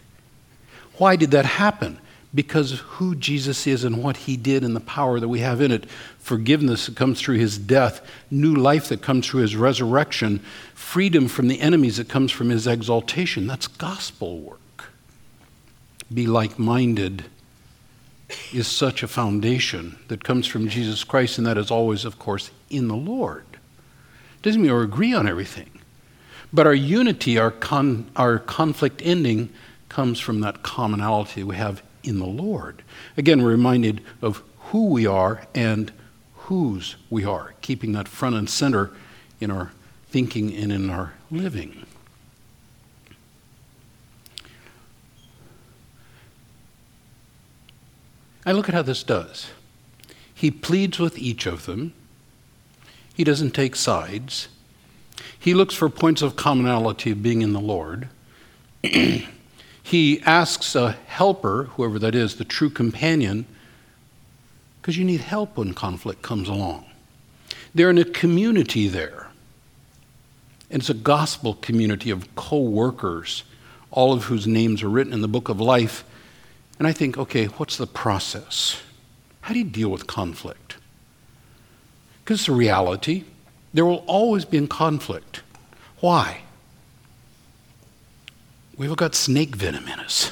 Why 0.97 1.15
did 1.15 1.31
that 1.31 1.45
happen? 1.45 1.99
Because 2.35 2.73
of 2.73 2.79
who 2.79 3.15
Jesus 3.15 3.65
is 3.65 3.83
and 3.83 4.03
what 4.03 4.17
he 4.17 4.37
did 4.37 4.63
and 4.63 4.75
the 4.75 4.81
power 4.81 5.19
that 5.19 5.29
we 5.29 5.39
have 5.39 5.61
in 5.61 5.71
it. 5.71 5.89
Forgiveness 6.19 6.85
that 6.85 6.95
comes 6.95 7.21
through 7.21 7.37
his 7.37 7.57
death, 7.57 8.05
new 8.29 8.53
life 8.53 8.89
that 8.89 9.01
comes 9.01 9.25
through 9.25 9.41
his 9.41 9.55
resurrection, 9.55 10.39
freedom 10.73 11.27
from 11.27 11.47
the 11.47 11.61
enemies 11.61 11.97
that 11.97 12.09
comes 12.09 12.31
from 12.31 12.49
his 12.49 12.67
exaltation. 12.67 13.47
That's 13.47 13.67
gospel 13.67 14.39
work 14.39 14.59
be 16.13 16.25
like 16.25 16.57
minded 16.57 17.25
is 18.53 18.67
such 18.67 19.03
a 19.03 19.07
foundation 19.07 19.97
that 20.07 20.23
comes 20.23 20.47
from 20.47 20.67
Jesus 20.67 21.03
Christ, 21.03 21.37
and 21.37 21.47
that 21.47 21.57
is 21.57 21.71
always, 21.71 22.05
of 22.05 22.19
course, 22.19 22.51
in 22.69 22.87
the 22.87 22.95
Lord. 22.95 23.45
Doesn't 24.41 24.61
mean 24.61 24.73
we 24.73 24.83
agree 24.83 25.13
on 25.13 25.27
everything, 25.27 25.69
but 26.51 26.67
our 26.67 26.73
unity, 26.73 27.37
our, 27.37 27.51
con- 27.51 28.09
our 28.15 28.39
conflict 28.39 29.01
ending, 29.03 29.49
comes 29.89 30.19
from 30.19 30.41
that 30.41 30.63
commonality 30.63 31.43
we 31.43 31.55
have 31.55 31.81
in 32.07 32.19
the 32.19 32.25
Lord. 32.25 32.83
Again, 33.17 33.43
we're 33.43 33.51
reminded 33.51 34.01
of 34.21 34.41
who 34.71 34.87
we 34.87 35.05
are 35.05 35.47
and 35.53 35.91
whose 36.35 36.95
we 37.09 37.25
are, 37.25 37.53
keeping 37.61 37.91
that 37.91 38.07
front 38.07 38.35
and 38.35 38.49
center 38.49 38.91
in 39.39 39.51
our 39.51 39.71
thinking 40.09 40.53
and 40.55 40.71
in 40.71 40.89
our 40.89 41.13
living. 41.29 41.85
I 48.45 48.53
look 48.53 48.69
at 48.69 48.75
how 48.75 48.81
this 48.81 49.03
does. 49.03 49.49
He 50.33 50.49
pleads 50.51 50.99
with 50.99 51.17
each 51.17 51.45
of 51.45 51.65
them. 51.65 51.93
He 53.13 53.25
doesn't 53.25 53.51
take 53.51 53.75
sides. 53.75 54.47
He 55.37 55.53
looks 55.53 55.75
for 55.75 55.89
points 55.89 56.21
of 56.21 56.37
commonality 56.37 57.11
of 57.11 57.21
being 57.21 57.41
in 57.41 57.51
the 57.51 57.59
Lord. 57.59 58.07
he 59.87 60.21
asks 60.23 60.75
a 60.75 60.91
helper, 61.07 61.63
whoever 61.75 61.97
that 61.99 62.15
is, 62.15 62.35
the 62.35 62.45
true 62.45 62.69
companion, 62.69 63.45
because 64.81 64.97
you 64.97 65.05
need 65.05 65.21
help 65.21 65.57
when 65.57 65.73
conflict 65.73 66.21
comes 66.21 66.49
along. 66.49 66.85
They're 67.73 67.89
in 67.89 67.97
a 67.97 68.05
community 68.05 68.87
there. 68.87 69.27
And 70.69 70.81
it's 70.81 70.89
a 70.89 70.93
gospel 70.93 71.53
community 71.53 72.09
of 72.09 72.35
co 72.35 72.59
workers, 72.59 73.43
all 73.91 74.13
of 74.13 74.25
whose 74.25 74.45
names 74.45 74.83
are 74.83 74.89
written 74.89 75.13
in 75.13 75.21
the 75.21 75.27
book 75.27 75.47
of 75.47 75.61
life 75.61 76.03
and 76.79 76.87
I 76.87 76.93
think, 76.93 77.17
okay, 77.17 77.45
what's 77.45 77.77
the 77.77 77.87
process? 77.87 78.81
How 79.41 79.53
do 79.53 79.59
you 79.59 79.65
deal 79.65 79.89
with 79.89 80.07
conflict? 80.07 80.77
Because 82.23 82.41
it's 82.41 82.49
a 82.49 82.53
reality. 82.53 83.23
There 83.73 83.85
will 83.85 84.03
always 84.07 84.45
be 84.45 84.57
in 84.57 84.67
conflict. 84.67 85.41
Why? 85.99 86.41
We've 88.77 88.89
all 88.91 88.95
got 88.95 89.15
snake 89.15 89.55
venom 89.55 89.87
in 89.87 89.99
us. 89.99 90.31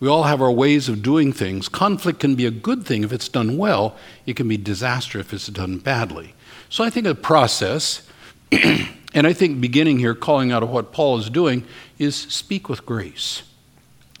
We 0.00 0.06
all 0.06 0.24
have 0.24 0.40
our 0.40 0.52
ways 0.52 0.88
of 0.88 1.02
doing 1.02 1.32
things. 1.32 1.68
Conflict 1.68 2.20
can 2.20 2.34
be 2.34 2.46
a 2.46 2.50
good 2.50 2.84
thing 2.84 3.02
if 3.02 3.12
it's 3.12 3.28
done 3.28 3.56
well, 3.56 3.96
it 4.26 4.36
can 4.36 4.46
be 4.46 4.56
disaster 4.56 5.18
if 5.18 5.32
it's 5.32 5.48
done 5.48 5.78
badly. 5.78 6.34
So 6.68 6.84
I 6.84 6.90
think 6.90 7.06
a 7.06 7.14
process, 7.14 8.06
and 8.52 9.26
I 9.26 9.32
think 9.32 9.60
beginning 9.60 9.98
here, 9.98 10.14
calling 10.14 10.52
out 10.52 10.62
of 10.62 10.70
what 10.70 10.92
Paul 10.92 11.18
is 11.18 11.30
doing, 11.30 11.64
is 11.98 12.14
speak 12.14 12.68
with 12.68 12.86
grace. 12.86 13.42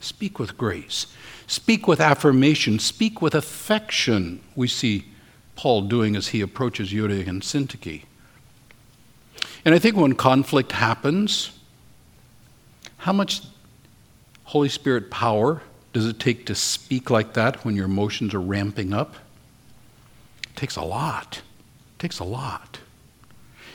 Speak 0.00 0.38
with 0.38 0.56
grace. 0.56 1.06
Speak 1.46 1.86
with 1.86 2.00
affirmation. 2.00 2.78
Speak 2.78 3.22
with 3.22 3.34
affection, 3.34 4.40
we 4.56 4.68
see 4.68 5.06
Paul 5.54 5.82
doing 5.82 6.16
as 6.16 6.28
he 6.28 6.40
approaches 6.40 6.92
Euodia 6.92 7.28
and 7.28 7.42
Syntyche. 7.42 8.02
And 9.64 9.74
I 9.74 9.78
think 9.78 9.96
when 9.96 10.14
conflict 10.14 10.72
happens, 10.72 11.57
how 12.98 13.12
much 13.12 13.42
Holy 14.44 14.68
Spirit 14.68 15.10
power 15.10 15.62
does 15.92 16.06
it 16.06 16.18
take 16.18 16.46
to 16.46 16.54
speak 16.54 17.10
like 17.10 17.34
that 17.34 17.64
when 17.64 17.74
your 17.74 17.86
emotions 17.86 18.34
are 18.34 18.40
ramping 18.40 18.92
up? 18.92 19.14
It 20.44 20.56
takes 20.56 20.76
a 20.76 20.82
lot. 20.82 21.38
It 21.96 21.98
takes 21.98 22.18
a 22.18 22.24
lot. 22.24 22.78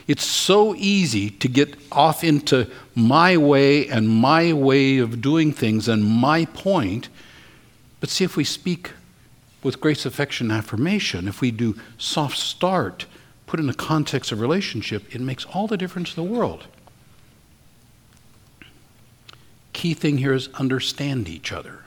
It's 0.06 0.24
so 0.24 0.74
easy 0.74 1.30
to 1.30 1.48
get 1.48 1.76
off 1.90 2.22
into 2.22 2.70
my 2.94 3.36
way 3.36 3.88
and 3.88 4.08
my 4.08 4.52
way 4.52 4.98
of 4.98 5.22
doing 5.22 5.52
things 5.52 5.88
and 5.88 6.04
my 6.04 6.44
point. 6.44 7.08
But 8.00 8.10
see, 8.10 8.24
if 8.24 8.36
we 8.36 8.44
speak 8.44 8.92
with 9.62 9.80
grace, 9.80 10.04
affection, 10.04 10.50
affirmation, 10.50 11.26
if 11.26 11.40
we 11.40 11.50
do 11.50 11.76
soft 11.96 12.36
start, 12.36 13.06
put 13.46 13.58
in 13.58 13.66
the 13.66 13.74
context 13.74 14.30
of 14.30 14.40
relationship, 14.40 15.14
it 15.14 15.22
makes 15.22 15.46
all 15.46 15.66
the 15.66 15.78
difference 15.78 16.14
in 16.14 16.22
the 16.22 16.30
world. 16.30 16.66
Key 19.84 19.92
thing 19.92 20.16
here 20.16 20.32
is 20.32 20.48
understand 20.54 21.28
each 21.28 21.52
other. 21.52 21.80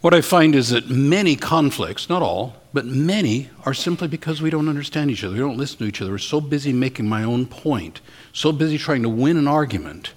What 0.00 0.12
I 0.12 0.20
find 0.20 0.56
is 0.56 0.70
that 0.70 0.90
many 0.90 1.36
conflicts, 1.36 2.08
not 2.08 2.20
all, 2.20 2.56
but 2.72 2.84
many 2.84 3.48
are 3.64 3.72
simply 3.72 4.08
because 4.08 4.42
we 4.42 4.50
don't 4.50 4.68
understand 4.68 5.12
each 5.12 5.22
other. 5.22 5.34
We 5.34 5.38
don't 5.38 5.56
listen 5.56 5.78
to 5.78 5.84
each 5.84 6.02
other. 6.02 6.10
We're 6.10 6.18
so 6.18 6.40
busy 6.40 6.72
making 6.72 7.08
my 7.08 7.22
own 7.22 7.46
point, 7.46 8.00
so 8.32 8.50
busy 8.50 8.76
trying 8.76 9.04
to 9.04 9.08
win 9.08 9.36
an 9.36 9.46
argument. 9.46 10.14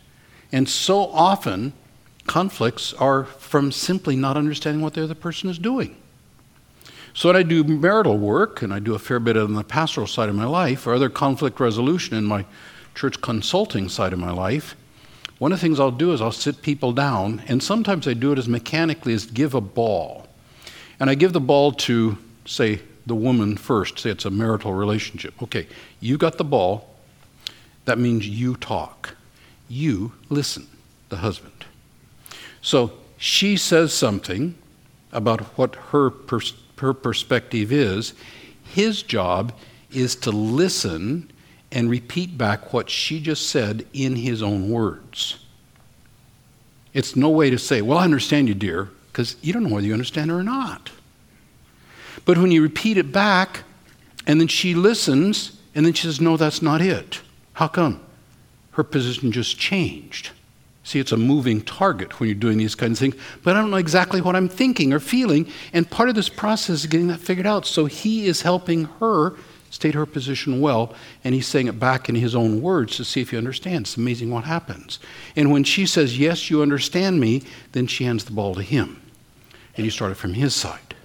And 0.51 0.67
so 0.67 1.09
often, 1.11 1.73
conflicts 2.25 2.93
are 2.93 3.25
from 3.25 3.71
simply 3.71 4.15
not 4.15 4.37
understanding 4.37 4.81
what 4.81 4.95
the 4.95 5.03
other 5.03 5.13
person 5.13 5.51
is 5.51 5.59
doing. 5.59 5.95
So, 7.13 7.29
when 7.29 7.35
I 7.35 7.43
do 7.43 7.63
marital 7.63 8.17
work, 8.17 8.63
and 8.63 8.73
I 8.73 8.79
do 8.79 8.95
a 8.95 8.99
fair 8.99 9.19
bit 9.19 9.37
on 9.37 9.53
the 9.53 9.63
pastoral 9.63 10.07
side 10.07 10.27
of 10.27 10.33
my 10.33 10.45
life, 10.45 10.87
or 10.87 10.95
other 10.95 11.07
conflict 11.07 11.59
resolution 11.59 12.17
in 12.17 12.25
my 12.25 12.47
church 12.95 13.21
consulting 13.21 13.89
side 13.89 14.11
of 14.11 14.17
my 14.17 14.31
life, 14.31 14.75
one 15.37 15.51
of 15.51 15.59
the 15.59 15.61
things 15.61 15.79
I'll 15.79 15.91
do 15.91 16.13
is 16.13 16.21
I'll 16.21 16.31
sit 16.31 16.61
people 16.61 16.93
down, 16.93 17.43
and 17.47 17.61
sometimes 17.61 18.07
I 18.07 18.13
do 18.13 18.31
it 18.31 18.39
as 18.39 18.47
mechanically 18.47 19.13
as 19.13 19.25
give 19.25 19.53
a 19.53 19.61
ball. 19.61 20.27
And 20.99 21.09
I 21.09 21.15
give 21.15 21.33
the 21.33 21.41
ball 21.41 21.73
to, 21.73 22.17
say, 22.45 22.81
the 23.05 23.15
woman 23.15 23.57
first. 23.57 23.99
Say 23.99 24.09
it's 24.09 24.25
a 24.25 24.29
marital 24.29 24.73
relationship. 24.73 25.41
Okay, 25.43 25.67
you 25.99 26.17
got 26.17 26.37
the 26.37 26.43
ball. 26.43 26.89
That 27.83 27.99
means 27.99 28.27
you 28.27 28.55
talk. 28.55 29.15
You 29.67 30.13
listen, 30.29 30.67
the 31.09 31.17
husband. 31.17 31.65
So 32.61 32.93
she 33.17 33.57
says 33.57 33.93
something 33.93 34.55
about 35.11 35.41
what 35.57 35.75
her, 35.75 36.09
pers- 36.09 36.53
her 36.77 36.93
perspective 36.93 37.71
is. 37.71 38.13
His 38.63 39.03
job 39.03 39.53
is 39.91 40.15
to 40.17 40.31
listen 40.31 41.31
and 41.71 41.89
repeat 41.89 42.37
back 42.37 42.73
what 42.73 42.89
she 42.89 43.19
just 43.19 43.49
said 43.49 43.85
in 43.93 44.15
his 44.15 44.41
own 44.41 44.69
words. 44.69 45.37
It's 46.93 47.15
no 47.15 47.29
way 47.29 47.49
to 47.49 47.57
say, 47.57 47.81
Well, 47.81 47.97
I 47.97 48.03
understand 48.03 48.47
you, 48.47 48.53
dear, 48.53 48.89
because 49.11 49.35
you 49.41 49.53
don't 49.53 49.63
know 49.63 49.75
whether 49.75 49.87
you 49.87 49.93
understand 49.93 50.31
her 50.31 50.39
or 50.39 50.43
not. 50.43 50.91
But 52.23 52.37
when 52.37 52.51
you 52.51 52.61
repeat 52.61 52.97
it 52.97 53.11
back, 53.11 53.63
and 54.25 54.39
then 54.39 54.47
she 54.47 54.73
listens, 54.73 55.59
and 55.75 55.85
then 55.85 55.93
she 55.93 56.07
says, 56.07 56.21
No, 56.21 56.37
that's 56.37 56.61
not 56.61 56.81
it. 56.81 57.21
How 57.53 57.67
come? 57.67 58.01
Her 58.71 58.83
position 58.83 59.31
just 59.31 59.59
changed. 59.59 60.31
See, 60.83 60.99
it's 60.99 61.11
a 61.11 61.17
moving 61.17 61.61
target 61.61 62.19
when 62.19 62.29
you're 62.29 62.35
doing 62.35 62.59
these 62.59 62.75
kinds 62.75 63.01
of 63.01 63.11
things, 63.11 63.23
but 63.43 63.55
I 63.55 63.59
don't 63.59 63.71
know 63.71 63.77
exactly 63.77 64.21
what 64.21 64.35
I'm 64.35 64.47
thinking 64.47 64.93
or 64.93 64.99
feeling. 64.99 65.47
And 65.73 65.89
part 65.89 66.09
of 66.09 66.15
this 66.15 66.29
process 66.29 66.81
is 66.81 66.85
getting 66.85 67.07
that 67.07 67.19
figured 67.19 67.47
out. 67.47 67.65
So 67.65 67.85
he 67.85 68.27
is 68.27 68.43
helping 68.43 68.85
her 68.99 69.33
state 69.69 69.93
her 69.93 70.05
position 70.05 70.61
well, 70.61 70.93
and 71.23 71.35
he's 71.35 71.47
saying 71.47 71.67
it 71.67 71.79
back 71.79 72.07
in 72.07 72.15
his 72.15 72.35
own 72.35 72.61
words 72.61 72.95
to 72.97 73.05
see 73.05 73.21
if 73.21 73.31
he 73.31 73.37
understands. 73.37 73.91
It's 73.91 73.97
amazing 73.97 74.31
what 74.31 74.45
happens. 74.45 74.99
And 75.35 75.51
when 75.51 75.63
she 75.63 75.85
says, 75.85 76.17
Yes, 76.17 76.49
you 76.49 76.61
understand 76.61 77.19
me, 77.19 77.43
then 77.73 77.87
she 77.87 78.05
hands 78.05 78.25
the 78.25 78.31
ball 78.31 78.55
to 78.55 78.61
him. 78.61 79.01
And 79.75 79.83
you 79.83 79.91
start 79.91 80.11
it 80.11 80.15
from 80.15 80.33
his 80.33 80.55
side. 80.55 80.95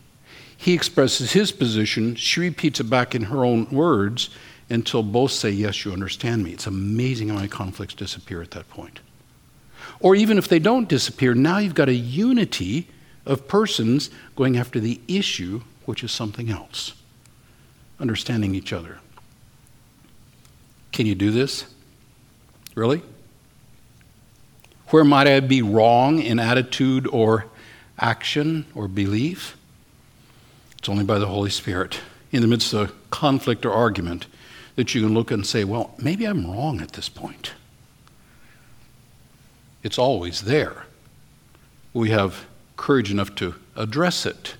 He 0.56 0.74
expresses 0.74 1.32
his 1.32 1.52
position, 1.52 2.14
she 2.14 2.40
repeats 2.40 2.80
it 2.80 2.84
back 2.84 3.14
in 3.14 3.22
her 3.24 3.44
own 3.44 3.68
words 3.70 4.30
until 4.68 5.02
both 5.02 5.32
say, 5.32 5.50
Yes, 5.50 5.84
you 5.84 5.92
understand 5.92 6.44
me. 6.44 6.52
It's 6.52 6.66
amazing 6.66 7.28
how 7.28 7.36
many 7.36 7.48
conflicts 7.48 7.94
disappear 7.94 8.40
at 8.40 8.52
that 8.52 8.68
point. 8.68 9.00
Or 9.98 10.14
even 10.14 10.38
if 10.38 10.48
they 10.48 10.58
don't 10.58 10.88
disappear, 10.88 11.34
now 11.34 11.58
you've 11.58 11.74
got 11.74 11.88
a 11.88 11.94
unity 11.94 12.88
of 13.26 13.48
persons 13.48 14.10
going 14.36 14.56
after 14.56 14.80
the 14.80 15.00
issue, 15.08 15.62
which 15.84 16.02
is 16.04 16.12
something 16.12 16.50
else. 16.50 16.94
Understanding 18.00 18.54
each 18.54 18.72
other. 18.72 18.98
Can 20.92 21.06
you 21.06 21.14
do 21.14 21.30
this? 21.30 21.66
Really? 22.74 23.02
Where 24.88 25.04
might 25.04 25.28
I 25.28 25.38
be 25.40 25.62
wrong 25.62 26.20
in 26.20 26.38
attitude 26.38 27.06
or 27.06 27.46
action 27.98 28.66
or 28.74 28.88
belief? 28.88 29.56
It's 30.78 30.88
only 30.88 31.04
by 31.04 31.18
the 31.18 31.26
Holy 31.26 31.50
Spirit, 31.50 32.00
in 32.32 32.40
the 32.40 32.48
midst 32.48 32.72
of 32.72 32.92
conflict 33.10 33.66
or 33.66 33.72
argument, 33.72 34.26
that 34.76 34.94
you 34.94 35.02
can 35.02 35.14
look 35.14 35.30
and 35.30 35.46
say, 35.46 35.62
well, 35.62 35.94
maybe 35.98 36.24
I'm 36.24 36.50
wrong 36.50 36.80
at 36.80 36.92
this 36.92 37.08
point. 37.08 37.52
It's 39.82 39.98
always 39.98 40.42
there. 40.42 40.84
We 41.92 42.10
have 42.10 42.46
courage 42.76 43.10
enough 43.10 43.34
to 43.36 43.54
address 43.76 44.24
it. 44.24 44.54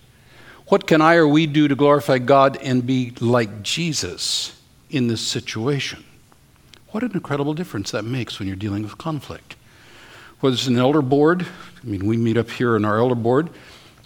What 0.71 0.87
can 0.87 1.03
I 1.03 1.17
or 1.17 1.27
we 1.27 1.49
do 1.49 1.67
to 1.67 1.75
glorify 1.75 2.19
God 2.19 2.57
and 2.59 2.87
be 2.87 3.12
like 3.19 3.65
Jesus 3.65 4.57
in 4.89 5.09
this 5.09 5.21
situation? 5.21 6.05
What 6.91 7.03
an 7.03 7.11
incredible 7.11 7.55
difference 7.55 7.91
that 7.91 8.05
makes 8.05 8.39
when 8.39 8.47
you're 8.47 8.57
dealing 8.57 8.85
with 8.85 8.97
conflict. 8.97 9.57
Whether 10.39 10.55
it's 10.55 10.69
an 10.69 10.79
elder 10.79 11.03
board, 11.03 11.45
I 11.83 11.85
mean, 11.85 12.07
we 12.07 12.17
meet 12.17 12.37
up 12.37 12.49
here 12.50 12.77
in 12.77 12.85
our 12.85 12.99
elder 12.99 13.17
board, 13.17 13.50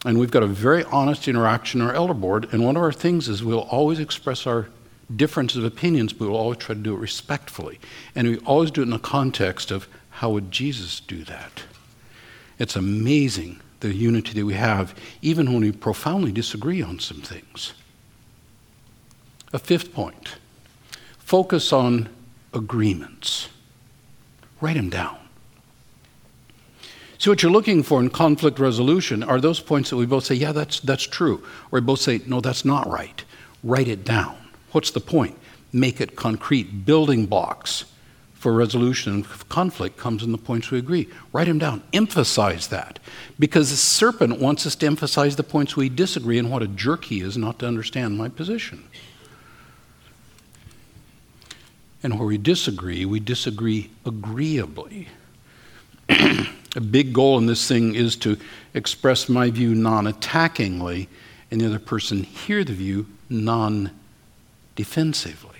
and 0.06 0.18
we've 0.18 0.30
got 0.30 0.42
a 0.42 0.46
very 0.46 0.84
honest 0.84 1.28
interaction 1.28 1.82
in 1.82 1.86
our 1.86 1.92
elder 1.92 2.14
board, 2.14 2.48
and 2.50 2.64
one 2.64 2.76
of 2.76 2.82
our 2.82 2.92
things 2.92 3.28
is 3.28 3.44
we'll 3.44 3.58
always 3.58 4.00
express 4.00 4.46
our 4.46 4.70
differences 5.14 5.58
of 5.58 5.64
opinions, 5.64 6.14
but 6.14 6.30
we'll 6.30 6.38
always 6.38 6.56
try 6.56 6.74
to 6.74 6.80
do 6.80 6.94
it 6.94 6.98
respectfully. 6.98 7.78
And 8.14 8.26
we 8.26 8.38
always 8.38 8.70
do 8.70 8.80
it 8.80 8.84
in 8.84 8.90
the 8.90 8.98
context 8.98 9.70
of 9.70 9.86
how 10.08 10.30
would 10.30 10.50
Jesus 10.50 11.00
do 11.00 11.24
that? 11.24 11.64
It's 12.58 12.74
amazing 12.74 13.60
the 13.88 13.94
unity 13.94 14.32
that 14.32 14.46
we 14.46 14.54
have, 14.54 14.94
even 15.22 15.52
when 15.52 15.60
we 15.60 15.72
profoundly 15.72 16.32
disagree 16.32 16.82
on 16.82 16.98
some 16.98 17.20
things. 17.20 17.74
A 19.52 19.58
fifth 19.58 19.92
point 19.92 20.36
focus 21.18 21.72
on 21.72 22.08
agreements. 22.52 23.48
Write 24.60 24.76
them 24.76 24.90
down. 24.90 25.16
See, 27.18 27.30
what 27.30 27.42
you're 27.42 27.50
looking 27.50 27.82
for 27.82 28.00
in 28.00 28.10
conflict 28.10 28.58
resolution 28.58 29.22
are 29.22 29.40
those 29.40 29.58
points 29.58 29.88
that 29.90 29.96
we 29.96 30.04
both 30.04 30.24
say, 30.26 30.34
yeah, 30.34 30.52
that's, 30.52 30.80
that's 30.80 31.04
true. 31.04 31.42
Or 31.72 31.78
we 31.78 31.80
both 31.80 32.00
say, 32.00 32.20
no, 32.26 32.42
that's 32.42 32.64
not 32.64 32.86
right. 32.90 33.24
Write 33.62 33.88
it 33.88 34.04
down. 34.04 34.36
What's 34.72 34.90
the 34.90 35.00
point? 35.00 35.38
Make 35.72 36.00
it 36.00 36.14
concrete, 36.14 36.84
building 36.84 37.24
blocks 37.24 37.86
for 38.44 38.52
resolution 38.52 39.20
of 39.20 39.48
conflict 39.48 39.96
comes 39.96 40.22
in 40.22 40.30
the 40.30 40.36
points 40.36 40.70
we 40.70 40.78
agree. 40.78 41.08
Write 41.32 41.46
them 41.46 41.58
down. 41.58 41.82
Emphasize 41.94 42.66
that. 42.66 42.98
Because 43.38 43.70
the 43.70 43.76
serpent 43.78 44.38
wants 44.38 44.66
us 44.66 44.74
to 44.76 44.86
emphasize 44.86 45.36
the 45.36 45.42
points 45.42 45.76
we 45.76 45.88
disagree 45.88 46.38
and 46.38 46.50
what 46.50 46.60
a 46.60 46.66
jerk 46.66 47.06
he 47.06 47.22
is 47.22 47.38
not 47.38 47.58
to 47.60 47.66
understand 47.66 48.18
my 48.18 48.28
position. 48.28 48.84
And 52.02 52.18
where 52.18 52.28
we 52.28 52.36
disagree, 52.36 53.06
we 53.06 53.18
disagree 53.18 53.90
agreeably. 54.04 55.08
a 56.10 56.80
big 56.82 57.14
goal 57.14 57.38
in 57.38 57.46
this 57.46 57.66
thing 57.66 57.94
is 57.94 58.14
to 58.16 58.36
express 58.74 59.26
my 59.26 59.48
view 59.48 59.74
non 59.74 60.06
attackingly 60.06 61.08
and 61.50 61.62
the 61.62 61.66
other 61.66 61.78
person 61.78 62.24
hear 62.24 62.62
the 62.62 62.74
view 62.74 63.06
non 63.30 63.90
defensively 64.76 65.53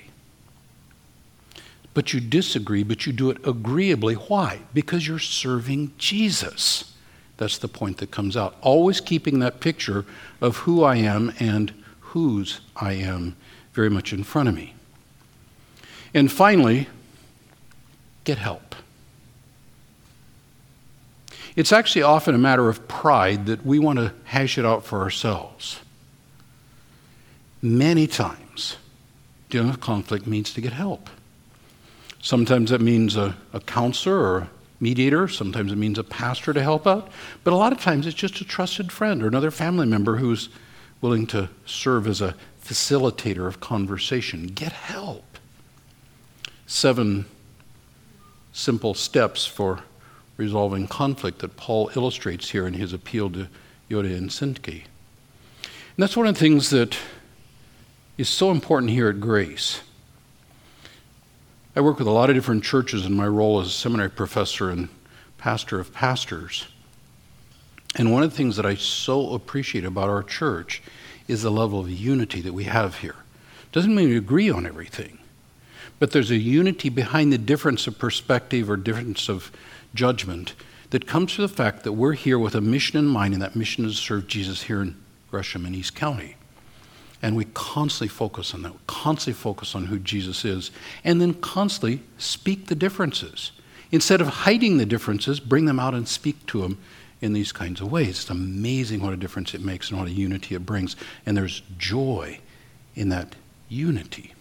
but 1.95 2.13
you 2.13 2.21
disagree, 2.21 2.83
but 2.83 3.07
you 3.07 3.13
do 3.13 3.31
it 3.31 3.39
agreeably. 3.47 4.15
Why? 4.15 4.61
Because 4.75 5.07
you're 5.07 5.21
serving 5.21 5.93
Jesus. 5.97 6.93
That's 7.37 7.59
the 7.59 7.69
point 7.69 7.99
that 7.99 8.11
comes 8.11 8.37
out. 8.37 8.57
Always 8.61 9.01
keeping 9.01 9.39
that 9.39 9.61
picture 9.61 10.05
of 10.41 10.59
who 10.59 10.83
I 10.83 10.97
am 10.97 11.33
and 11.39 11.73
whose 12.01 12.61
I 12.77 12.93
am 12.95 13.37
very 13.73 13.91
much 13.91 14.13
in 14.13 14.25
front 14.25 14.49
of 14.49 14.55
me. 14.55 14.75
And 16.13 16.31
finally, 16.31 16.89
get 18.25 18.39
help. 18.39 18.75
It's 21.57 21.73
actually 21.73 22.03
often 22.03 22.35
a 22.35 22.39
matter 22.39 22.69
of 22.69 22.89
pride 22.89 23.47
that 23.47 23.65
we 23.65 23.79
want 23.79 23.99
to 24.01 24.13
hash 24.25 24.59
it 24.59 24.65
out 24.65 24.85
for 24.85 25.01
ourselves. 25.01 25.79
Many 27.63 28.07
times, 28.07 28.77
dealing 29.51 29.71
with 29.71 29.81
conflict 29.81 30.27
means 30.27 30.53
to 30.55 30.61
get 30.61 30.73
help. 30.73 31.09
Sometimes 32.25 32.71
that 32.71 32.81
means 32.81 33.17
a, 33.17 33.37
a 33.53 33.61
counselor 33.61 34.17
or 34.17 34.39
a 34.39 34.51
mediator. 34.81 35.29
Sometimes 35.29 35.71
it 35.71 35.77
means 35.77 35.99
a 35.99 36.03
pastor 36.03 36.55
to 36.55 36.63
help 36.63 36.87
out. 36.87 37.11
But 37.45 37.53
a 37.53 37.57
lot 37.57 37.71
of 37.71 37.83
times 37.83 38.07
it's 38.07 38.17
just 38.17 38.41
a 38.41 38.47
trusted 38.47 38.91
friend 38.91 39.23
or 39.23 39.27
another 39.27 39.51
family 39.51 39.87
member 39.87 40.17
who's 40.17 40.49
willing 41.03 41.27
to 41.27 41.51
serve 41.67 42.07
as 42.07 42.23
a 42.23 42.35
facilitator 42.65 43.47
of 43.47 43.61
conversation. 43.61 44.47
Get 44.47 44.73
help. 44.73 45.37
Seven 46.67 47.27
simple 48.55 48.95
steps 48.95 49.45
for 49.45 49.81
resolving 50.39 50.87
conflict 50.89 51.41
that 51.41 51.59
Paul 51.59 51.91
illustrates 51.95 52.49
here 52.49 52.67
in 52.67 52.73
his 52.73 52.95
appeal 52.95 53.29
to 53.33 53.49
Euodia 53.91 54.17
and. 54.17 54.41
And 54.63 54.83
that's 55.99 56.17
one 56.17 56.27
of 56.27 56.33
the 56.33 56.41
things 56.41 56.71
that 56.71 56.97
is 58.17 58.31
so 58.31 58.51
important 58.51 58.93
here 58.93 59.11
at 59.11 59.21
Grace. 59.21 59.83
I 61.77 61.81
work 61.81 61.99
with 61.99 62.07
a 62.07 62.13
lot 62.13 62.31
of 62.31 62.37
different 62.37 62.63
churches 62.63 63.05
in 63.05 63.15
my 63.15 63.27
role 63.27 63.61
as 63.61 63.67
a 63.67 63.71
seminary 63.71 64.11
professor 64.11 64.71
and 64.71 64.89
pastor 65.39 65.81
of 65.81 65.93
pastors. 65.93 66.69
And 67.97 68.13
one 68.13 68.23
of 68.23 68.31
the 68.31 68.37
things 68.37 68.57
that 68.57 68.67
I 68.67 68.77
so 68.77 69.35
appreciate 69.35 69.85
about 69.85 70.09
our 70.09 70.23
church 70.23 70.83
is 71.27 71.43
the 71.43 71.51
level 71.51 71.81
of 71.81 71.91
unity 71.91 72.41
that 72.43 72.53
we 72.53 72.65
have 72.65 72.99
here. 72.99 73.17
Doesn't 73.73 73.95
mean 73.95 74.09
we 74.09 74.17
agree 74.17 74.51
on 74.51 74.67
everything, 74.67 75.19
but 75.99 76.13
there's 76.13 76.31
a 76.31 76.37
unity 76.37 76.89
behind 76.89 77.33
the 77.33 77.39
difference 77.39 77.89
of 77.89 77.99
perspective 77.99 78.71
or 78.71 78.77
difference 78.77 79.29
of 79.29 79.51
judgment 79.95 80.55
that 80.91 81.09
comes 81.09 81.33
from 81.33 81.43
the 81.43 81.49
fact 81.49 81.83
that 81.83 81.93
we're 81.93 82.13
here 82.13 82.39
with 82.39 82.55
a 82.55 82.61
mission 82.61 82.99
in 82.99 83.07
mind, 83.07 83.35
and 83.35 83.43
that 83.43 83.57
mission 83.57 83.85
is 83.85 83.97
to 83.97 84.01
serve 84.01 84.29
Jesus 84.29 84.63
here 84.63 84.81
in 84.81 84.97
Gresham 85.29 85.67
and 85.67 85.75
East 85.75 85.97
County. 85.97 86.37
And 87.25 87.37
we 87.37 87.47
constantly 87.55 88.09
focus 88.09 88.53
on 88.53 88.61
that, 88.63 88.73
we 88.73 88.79
constantly 88.87 89.41
focus 89.41 89.75
on 89.75 89.87
who 89.87 89.99
Jesus 89.99 90.45
is, 90.45 90.71
and 91.05 91.23
then 91.23 91.33
constantly 91.33 92.03
speak 92.19 92.67
the 92.67 92.75
differences. 92.75 93.51
Instead 93.91 94.21
of 94.21 94.27
hiding 94.27 94.77
the 94.77 94.85
differences, 94.85 95.41
bring 95.41 95.65
them 95.65 95.81
out 95.81 95.95
and 95.95 96.07
speak 96.07 96.45
to 96.49 96.61
them 96.61 96.77
in 97.23 97.33
these 97.33 97.51
kinds 97.51 97.81
of 97.81 97.91
ways. 97.91 98.21
It's 98.21 98.29
amazing 98.29 99.01
what 99.01 99.15
a 99.15 99.17
difference 99.17 99.55
it 99.55 99.63
makes 99.63 99.89
and 99.89 99.99
what 99.99 100.07
a 100.07 100.11
unity 100.11 100.55
it 100.55 100.67
brings. 100.67 100.97
And 101.25 101.35
there's 101.35 101.63
joy 101.79 102.41
in 102.95 103.09
that 103.09 103.37
unity. 103.71 104.35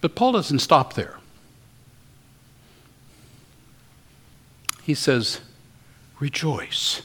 But 0.00 0.16
Paul 0.16 0.32
doesn't 0.32 0.58
stop 0.58 0.94
there. 0.94 1.18
He 4.82 4.94
says, 4.94 5.40
rejoice. 6.18 7.02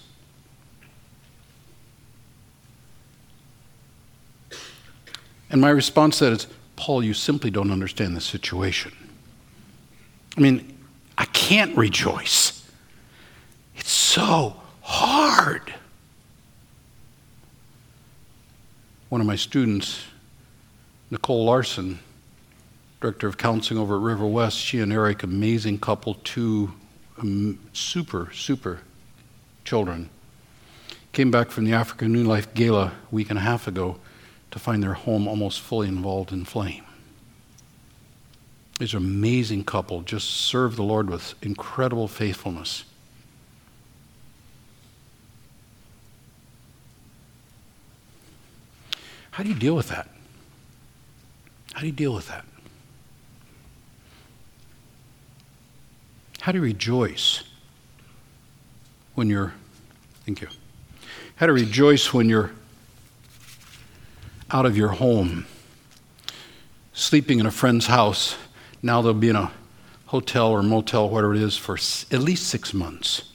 And 5.57 5.61
my 5.63 5.69
response 5.71 6.19
to 6.19 6.25
that 6.25 6.33
is, 6.33 6.47
Paul, 6.75 7.03
you 7.03 7.15
simply 7.15 7.49
don't 7.49 7.71
understand 7.71 8.15
the 8.15 8.21
situation. 8.21 8.91
I 10.37 10.39
mean, 10.39 10.77
I 11.17 11.25
can't 11.25 11.75
rejoice. 11.75 12.63
It's 13.75 13.89
so 13.89 14.55
hard. 14.81 15.73
One 19.09 19.19
of 19.19 19.25
my 19.25 19.35
students, 19.35 20.03
Nicole 21.09 21.45
Larson, 21.45 21.97
director 23.01 23.25
of 23.25 23.39
counseling 23.39 23.79
over 23.79 23.95
at 23.95 24.01
River 24.03 24.27
West, 24.27 24.59
she 24.59 24.79
and 24.79 24.93
Eric, 24.93 25.23
amazing 25.23 25.79
couple, 25.79 26.13
two 26.23 26.71
um, 27.17 27.57
super, 27.73 28.31
super 28.31 28.81
children, 29.65 30.11
came 31.13 31.31
back 31.31 31.49
from 31.49 31.65
the 31.65 31.73
African 31.73 32.13
New 32.13 32.25
Life 32.25 32.53
Gala 32.53 32.91
a 33.11 33.15
week 33.15 33.31
and 33.31 33.39
a 33.39 33.41
half 33.41 33.67
ago 33.67 33.97
to 34.57 34.63
find 34.63 34.81
their 34.81 34.93
home 34.93 35.27
almost 35.27 35.61
fully 35.61 35.87
involved 35.87 36.31
in 36.31 36.43
flame. 36.43 36.83
These 38.79 38.95
amazing 38.95 39.63
couple, 39.65 40.01
just 40.01 40.29
serve 40.29 40.75
the 40.75 40.83
Lord 40.83 41.09
with 41.09 41.35
incredible 41.43 42.07
faithfulness. 42.07 42.83
How 49.31 49.43
do 49.43 49.49
you 49.49 49.55
deal 49.55 49.75
with 49.75 49.89
that? 49.89 50.09
How 51.73 51.81
do 51.81 51.85
you 51.85 51.91
deal 51.91 52.15
with 52.15 52.27
that? 52.27 52.45
How 56.39 56.51
do 56.51 56.57
you 56.57 56.63
rejoice 56.63 57.43
when 59.13 59.29
you're, 59.29 59.53
thank 60.25 60.41
you, 60.41 60.47
how 61.35 61.45
to 61.45 61.53
rejoice 61.53 62.11
when 62.11 62.27
you're 62.27 62.51
out 64.49 64.65
of 64.65 64.77
your 64.77 64.89
home, 64.89 65.45
sleeping 66.93 67.39
in 67.39 67.45
a 67.45 67.51
friend's 67.51 67.87
house. 67.87 68.35
Now 68.81 69.01
they'll 69.01 69.13
be 69.13 69.29
in 69.29 69.35
a 69.35 69.51
hotel 70.07 70.49
or 70.49 70.63
motel, 70.63 71.09
whatever 71.09 71.35
it 71.35 71.41
is, 71.41 71.57
for 71.57 71.75
at 71.75 72.21
least 72.21 72.47
six 72.47 72.73
months. 72.73 73.31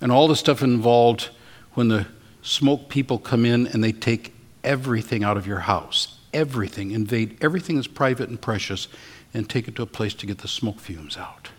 And 0.00 0.12
all 0.12 0.28
the 0.28 0.36
stuff 0.36 0.62
involved 0.62 1.30
when 1.74 1.88
the 1.88 2.06
smoke 2.42 2.88
people 2.88 3.18
come 3.18 3.44
in 3.44 3.66
and 3.66 3.82
they 3.82 3.92
take 3.92 4.34
everything 4.62 5.24
out 5.24 5.36
of 5.36 5.46
your 5.46 5.60
house, 5.60 6.18
everything, 6.34 6.90
invade 6.90 7.38
everything 7.40 7.76
that's 7.76 7.86
private 7.86 8.28
and 8.28 8.40
precious, 8.40 8.88
and 9.32 9.48
take 9.48 9.68
it 9.68 9.76
to 9.76 9.82
a 9.82 9.86
place 9.86 10.14
to 10.14 10.26
get 10.26 10.38
the 10.38 10.48
smoke 10.48 10.80
fumes 10.80 11.16
out. 11.16 11.50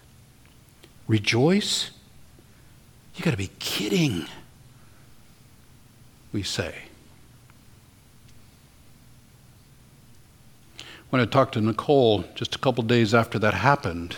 Rejoice? 1.07 1.91
You 3.15 3.23
got 3.23 3.31
to 3.31 3.37
be 3.37 3.49
kidding 3.59 4.27
we 6.31 6.43
say. 6.43 6.86
When 11.09 11.21
I 11.21 11.25
talked 11.25 11.53
to 11.53 11.61
Nicole 11.61 12.25
just 12.35 12.55
a 12.55 12.59
couple 12.59 12.83
days 12.83 13.13
after 13.13 13.39
that 13.39 13.53
happened, 13.53 14.17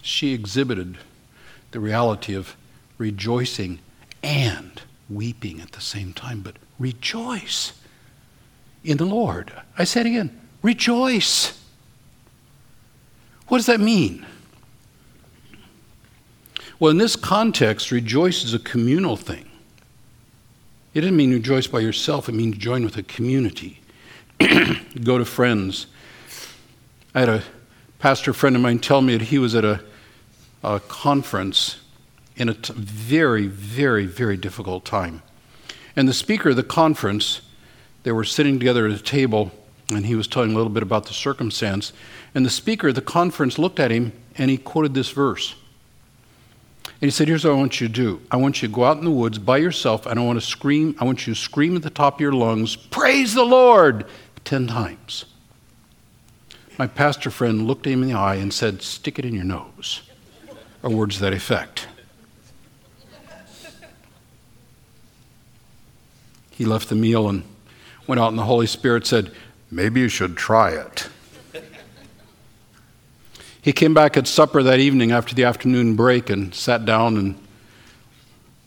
she 0.00 0.32
exhibited 0.32 0.98
the 1.70 1.80
reality 1.80 2.34
of 2.34 2.56
rejoicing 2.98 3.78
and 4.22 4.82
weeping 5.08 5.60
at 5.60 5.72
the 5.72 5.80
same 5.80 6.12
time, 6.12 6.40
but 6.40 6.56
rejoice 6.78 7.72
in 8.84 8.96
the 8.96 9.04
Lord. 9.04 9.52
I 9.78 9.84
said 9.84 10.06
again, 10.06 10.38
rejoice. 10.60 11.58
What 13.46 13.58
does 13.58 13.66
that 13.66 13.80
mean? 13.80 14.26
Well, 16.80 16.90
in 16.90 16.98
this 16.98 17.14
context, 17.14 17.92
rejoice 17.92 18.44
is 18.44 18.54
a 18.54 18.58
communal 18.58 19.16
thing. 19.16 19.48
It 20.94 21.02
doesn't 21.02 21.16
mean 21.16 21.32
rejoice 21.32 21.68
by 21.68 21.78
yourself, 21.78 22.28
it 22.28 22.32
means 22.32 22.58
join 22.58 22.84
with 22.84 22.96
a 22.96 23.04
community. 23.04 23.81
Go 25.04 25.18
to 25.18 25.24
friends. 25.24 25.86
I 27.14 27.20
had 27.20 27.28
a 27.28 27.42
pastor 27.98 28.32
friend 28.32 28.56
of 28.56 28.62
mine 28.62 28.78
tell 28.78 29.02
me 29.02 29.16
that 29.16 29.26
he 29.26 29.38
was 29.38 29.54
at 29.54 29.64
a, 29.64 29.82
a 30.62 30.80
conference 30.80 31.80
in 32.36 32.48
a 32.48 32.54
t- 32.54 32.72
very, 32.74 33.46
very, 33.46 34.06
very 34.06 34.36
difficult 34.36 34.84
time. 34.84 35.22
And 35.94 36.08
the 36.08 36.14
speaker 36.14 36.50
of 36.50 36.56
the 36.56 36.62
conference, 36.62 37.42
they 38.02 38.12
were 38.12 38.24
sitting 38.24 38.58
together 38.58 38.86
at 38.86 38.92
a 38.92 39.02
table, 39.02 39.52
and 39.90 40.06
he 40.06 40.14
was 40.14 40.26
telling 40.26 40.52
a 40.52 40.56
little 40.56 40.72
bit 40.72 40.82
about 40.82 41.06
the 41.06 41.12
circumstance. 41.12 41.92
And 42.34 42.46
the 42.46 42.50
speaker 42.50 42.88
of 42.88 42.94
the 42.94 43.02
conference 43.02 43.58
looked 43.58 43.78
at 43.78 43.90
him 43.90 44.12
and 44.36 44.50
he 44.50 44.56
quoted 44.56 44.94
this 44.94 45.10
verse 45.10 45.54
and 47.02 47.08
he 47.08 47.10
said, 47.10 47.26
Here's 47.26 47.44
what 47.44 47.50
I 47.50 47.56
want 47.56 47.80
you 47.80 47.88
to 47.88 47.92
do. 47.92 48.22
I 48.30 48.36
want 48.36 48.62
you 48.62 48.68
to 48.68 48.74
go 48.74 48.84
out 48.84 48.96
in 48.96 49.04
the 49.04 49.10
woods 49.10 49.36
by 49.36 49.56
yourself, 49.56 50.06
I 50.06 50.14
want 50.20 50.40
to 50.40 50.46
scream, 50.46 50.94
I 51.00 51.04
want 51.04 51.26
you 51.26 51.34
to 51.34 51.40
scream 51.40 51.74
at 51.74 51.82
the 51.82 51.90
top 51.90 52.14
of 52.14 52.20
your 52.20 52.32
lungs, 52.32 52.76
Praise 52.76 53.34
the 53.34 53.44
Lord, 53.44 54.06
10 54.52 54.66
times. 54.66 55.24
My 56.76 56.86
pastor 56.86 57.30
friend 57.30 57.66
looked 57.66 57.86
him 57.86 58.02
in 58.02 58.10
the 58.10 58.14
eye 58.14 58.34
and 58.34 58.52
said, 58.52 58.82
Stick 58.82 59.18
it 59.18 59.24
in 59.24 59.34
your 59.34 59.44
nose, 59.44 60.02
or 60.82 60.90
words 60.90 61.14
to 61.14 61.22
that 61.22 61.32
effect. 61.32 61.88
He 66.50 66.66
left 66.66 66.90
the 66.90 66.94
meal 66.94 67.30
and 67.30 67.44
went 68.06 68.20
out, 68.20 68.28
and 68.28 68.36
the 68.36 68.44
Holy 68.44 68.66
Spirit 68.66 69.06
said, 69.06 69.32
Maybe 69.70 70.00
you 70.00 70.08
should 70.10 70.36
try 70.36 70.72
it. 70.72 71.08
He 73.62 73.72
came 73.72 73.94
back 73.94 74.18
at 74.18 74.26
supper 74.26 74.62
that 74.62 74.80
evening 74.80 75.12
after 75.12 75.34
the 75.34 75.44
afternoon 75.44 75.96
break 75.96 76.28
and 76.28 76.54
sat 76.54 76.84
down 76.84 77.16
and 77.16 77.42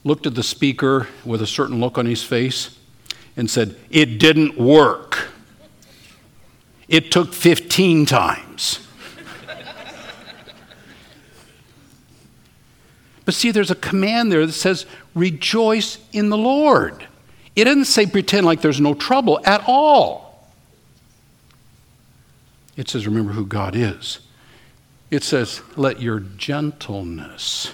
looked 0.03 0.25
at 0.25 0.33
the 0.33 0.41
speaker 0.41 1.09
with 1.23 1.43
a 1.43 1.47
certain 1.47 1.79
look 1.79 1.99
on 1.99 2.07
his 2.07 2.23
face 2.23 2.75
and 3.37 3.47
said, 3.47 3.75
It 3.91 4.17
didn't 4.17 4.57
work. 4.57 5.34
It 6.87 7.11
took 7.11 7.33
15 7.33 8.05
times. 8.05 8.79
but 13.25 13.33
see, 13.33 13.51
there's 13.51 13.71
a 13.71 13.75
command 13.75 14.31
there 14.31 14.45
that 14.45 14.53
says, 14.53 14.85
Rejoice 15.13 15.97
in 16.11 16.29
the 16.29 16.37
Lord. 16.37 17.07
It 17.55 17.63
doesn't 17.63 17.85
say 17.85 18.05
pretend 18.05 18.45
like 18.45 18.61
there's 18.61 18.81
no 18.81 18.93
trouble 18.93 19.39
at 19.45 19.63
all. 19.65 20.51
It 22.75 22.89
says, 22.89 23.07
Remember 23.07 23.31
who 23.31 23.45
God 23.45 23.75
is. 23.75 24.19
It 25.09 25.23
says, 25.23 25.61
Let 25.75 26.01
your 26.01 26.19
gentleness 26.19 27.73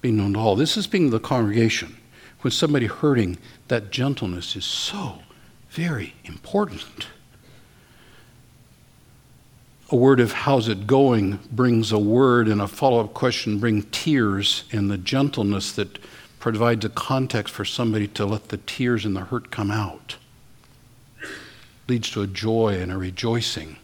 be 0.00 0.10
known 0.10 0.32
to 0.32 0.38
all. 0.38 0.56
This 0.56 0.76
is 0.76 0.86
being 0.86 1.10
the 1.10 1.20
congregation. 1.20 1.96
When 2.40 2.50
somebody 2.50 2.86
hurting, 2.86 3.36
that 3.68 3.90
gentleness 3.90 4.56
is 4.56 4.64
so 4.64 5.18
very 5.68 6.14
important. 6.24 7.06
A 9.92 9.96
word 9.96 10.20
of 10.20 10.32
how's 10.32 10.68
it 10.68 10.86
going 10.86 11.40
brings 11.50 11.90
a 11.90 11.98
word, 11.98 12.46
and 12.46 12.60
a 12.62 12.68
follow 12.68 13.00
up 13.00 13.12
question 13.12 13.58
brings 13.58 13.86
tears, 13.90 14.62
and 14.70 14.88
the 14.88 14.96
gentleness 14.96 15.72
that 15.72 15.98
provides 16.38 16.84
a 16.84 16.88
context 16.88 17.52
for 17.52 17.64
somebody 17.64 18.06
to 18.06 18.24
let 18.24 18.50
the 18.50 18.56
tears 18.58 19.04
and 19.04 19.16
the 19.16 19.20
hurt 19.20 19.50
come 19.50 19.70
out 19.70 20.16
leads 21.88 22.08
to 22.10 22.22
a 22.22 22.26
joy 22.26 22.78
and 22.80 22.92
a 22.92 22.96
rejoicing 22.96 23.76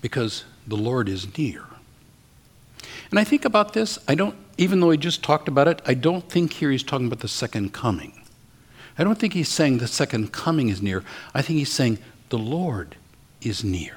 because 0.00 0.44
the 0.68 0.76
Lord 0.76 1.08
is 1.08 1.36
near. 1.36 1.64
And 3.10 3.18
I 3.18 3.24
think 3.24 3.44
about 3.44 3.72
this, 3.72 3.98
I 4.06 4.14
don't, 4.14 4.36
even 4.56 4.78
though 4.78 4.90
he 4.90 4.98
just 4.98 5.24
talked 5.24 5.48
about 5.48 5.66
it, 5.66 5.82
I 5.84 5.94
don't 5.94 6.28
think 6.28 6.52
here 6.54 6.70
he's 6.70 6.84
talking 6.84 7.08
about 7.08 7.18
the 7.20 7.28
second 7.28 7.72
coming. 7.72 8.22
I 8.96 9.04
don't 9.04 9.18
think 9.18 9.32
he's 9.32 9.48
saying 9.48 9.78
the 9.78 9.88
second 9.88 10.32
coming 10.32 10.68
is 10.68 10.80
near. 10.80 11.02
I 11.34 11.42
think 11.42 11.58
he's 11.58 11.72
saying 11.72 11.98
the 12.28 12.38
Lord 12.38 12.94
is 13.40 13.64
near. 13.64 13.96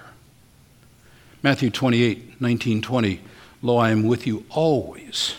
Matthew 1.45 1.69
28, 1.69 2.41
19, 2.41 2.81
20. 2.81 3.21
Lo, 3.62 3.77
I 3.77 3.91
am 3.91 4.01
with 4.01 4.25
you 4.25 4.45
always, 4.49 5.36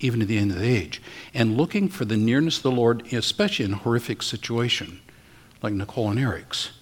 even 0.00 0.20
to 0.20 0.26
the 0.26 0.36
end 0.36 0.50
of 0.50 0.58
the 0.58 0.68
age. 0.68 1.00
And 1.32 1.56
looking 1.56 1.88
for 1.88 2.04
the 2.04 2.18
nearness 2.18 2.58
of 2.58 2.64
the 2.64 2.70
Lord, 2.70 3.10
especially 3.10 3.64
in 3.64 3.72
a 3.72 3.76
horrific 3.76 4.22
situation 4.22 5.00
like 5.62 5.72
Nicole 5.72 6.10
and 6.10 6.20
Eric's, 6.20 6.72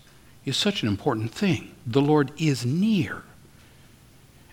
is 0.44 0.56
such 0.56 0.82
an 0.82 0.88
important 0.88 1.30
thing. 1.30 1.72
The 1.86 2.02
Lord 2.02 2.32
is 2.36 2.66
near. 2.66 3.22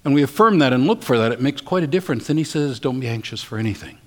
And 0.06 0.14
we 0.14 0.22
affirm 0.22 0.60
that 0.60 0.72
and 0.72 0.86
look 0.86 1.02
for 1.02 1.18
that. 1.18 1.32
It 1.32 1.42
makes 1.42 1.60
quite 1.60 1.82
a 1.82 1.88
difference. 1.88 2.28
Then 2.28 2.38
he 2.38 2.44
says, 2.44 2.80
Don't 2.80 3.00
be 3.00 3.08
anxious 3.08 3.42
for 3.42 3.58
anything. 3.58 3.98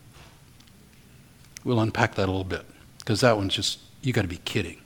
We'll 1.64 1.80
unpack 1.80 2.14
that 2.14 2.28
a 2.28 2.30
little 2.30 2.44
bit 2.44 2.64
because 3.00 3.22
that 3.22 3.36
one's 3.36 3.54
just, 3.54 3.80
you 4.00 4.12
got 4.12 4.22
to 4.22 4.28
be 4.28 4.36
kidding. 4.44 4.80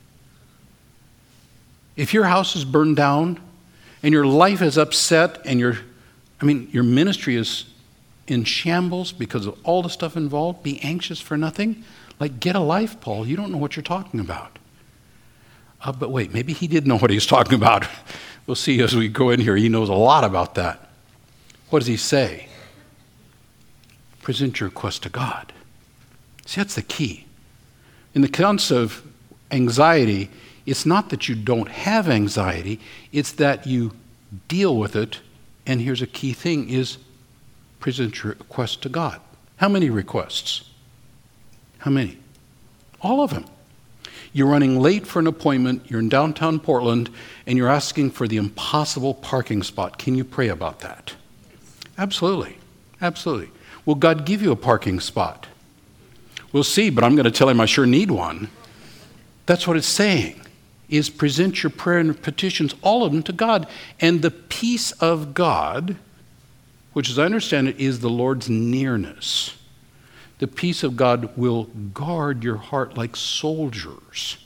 If 1.97 2.15
your 2.15 2.25
house 2.25 2.57
is 2.57 2.65
burned 2.65 2.97
down 2.97 3.43
and 4.03 4.13
your 4.13 4.27
life 4.27 4.63
is 4.63 4.79
upset 4.79 5.41
and 5.45 5.59
your, 5.59 5.79
I 6.41 6.45
mean, 6.45 6.69
your 6.73 6.85
ministry 6.85 7.37
is 7.37 7.67
in 8.27 8.45
shambles 8.45 9.13
because 9.13 9.47
of 9.47 9.59
all 9.65 9.83
the 9.83 9.89
stuff 9.89 10.17
involved, 10.17 10.63
be 10.63 10.81
anxious 10.83 11.21
for 11.21 11.37
nothing. 11.37 11.83
Like, 12.21 12.41
get 12.41 12.57
a 12.57 12.61
life, 12.61 13.01
Paul. 13.01 13.27
You 13.27 13.37
don't 13.37 13.51
know 13.51 13.59
what 13.59 13.77
you're 13.77 13.83
talking 13.83 14.21
about. 14.21 14.59
Uh, 15.83 15.93
but 15.93 16.11
wait, 16.11 16.33
maybe 16.33 16.53
he 16.53 16.67
did 16.67 16.87
know 16.87 16.99
what 16.99 17.11
he 17.11 17.17
was 17.17 17.27
talking 17.27 17.55
about. 17.55 17.87
We'll 18.47 18.55
see 18.55 18.81
as 18.81 18.97
we 18.97 19.09
go 19.09 19.29
in 19.29 19.41
here. 19.41 19.57
He 19.57 19.69
knows 19.69 19.91
a 19.91 19.95
lot 19.95 20.25
about 20.25 20.55
that. 20.55 20.89
What 21.69 21.81
does 21.81 21.87
he 21.87 21.99
say? 21.99 22.49
Present 24.23 24.59
your 24.59 24.71
request 24.71 25.03
to 25.03 25.11
God. 25.11 25.53
See, 26.47 26.59
that's 26.59 26.75
the 26.77 26.81
key. 26.81 27.27
In 28.15 28.23
the 28.23 28.29
case 28.29 28.71
of 28.71 29.03
anxiety, 29.51 30.31
it's 30.69 30.85
not 30.85 31.09
that 31.09 31.31
you 31.31 31.35
don't 31.35 31.69
have 31.69 32.11
anxiety, 32.11 32.79
it's 33.11 33.33
that 33.33 33.67
you 33.67 33.93
deal 34.49 34.77
with 34.77 34.95
it. 34.95 35.21
And 35.67 35.81
here's 35.81 36.03
a 36.03 36.07
key 36.07 36.35
thing 36.35 36.69
is 36.69 36.99
present 37.81 38.23
your 38.23 38.35
request 38.35 38.83
to 38.83 38.91
God. 38.91 39.19
How 39.57 39.69
many 39.69 39.89
requests? 39.89 40.69
How 41.79 41.91
many? 41.91 42.19
All 43.01 43.23
of 43.23 43.31
them. 43.31 43.47
You're 44.35 44.49
running 44.49 44.79
late 44.79 45.07
for 45.07 45.21
an 45.21 45.27
appointment, 45.27 45.91
you're 45.91 46.01
in 46.01 46.11
downtown 46.11 46.61
Portland, 46.61 47.09
and 47.47 47.57
you're 47.57 47.71
asking 47.71 48.11
for 48.11 48.29
the 48.29 48.37
impossible 48.37 49.15
parking 49.15 49.63
spot. 49.63 49.97
Can 49.97 50.15
you 50.17 50.25
pray 50.25 50.49
about 50.49 50.81
that? 50.81 51.15
Absolutely. 51.97 52.59
Absolutely. 53.01 53.51
Will 53.87 53.95
God 53.95 54.27
give 54.27 54.43
you 54.43 54.53
a 54.53 54.57
parking 54.57 55.01
spot? 55.01 55.47
We'll 56.53 56.63
see, 56.63 56.91
but 56.91 57.05
I'm 57.05 57.17
going 57.17 57.25
to 57.25 57.31
tell 57.31 57.49
him 57.49 57.59
I 57.59 57.65
sure 57.65 57.87
need 57.87 58.11
one. 58.11 58.51
That's 59.47 59.67
what 59.67 59.79
it's 59.79 59.87
saying. 59.87 60.43
Is 60.89 61.11
present 61.11 61.63
your 61.63 61.71
prayer 61.71 61.99
and 61.99 62.21
petitions, 62.21 62.75
all 62.83 63.05
of 63.05 63.13
them, 63.13 63.23
to 63.25 63.33
God. 63.33 63.67
And 64.01 64.23
the 64.23 64.31
peace 64.31 64.93
of 64.93 65.35
God, 65.35 65.97
which 66.93 67.11
as 67.11 67.19
I 67.19 67.25
understand 67.25 67.69
it 67.69 67.79
is 67.79 68.01
the 68.01 68.11
Lord's 68.11 68.49
nearness, 68.49 69.57
the 70.39 70.47
peace 70.47 70.83
of 70.83 70.97
God 70.97 71.37
will 71.37 71.65
guard 71.65 72.43
your 72.43 72.57
heart 72.57 72.97
like 72.97 73.17
soldiers, 73.17 74.39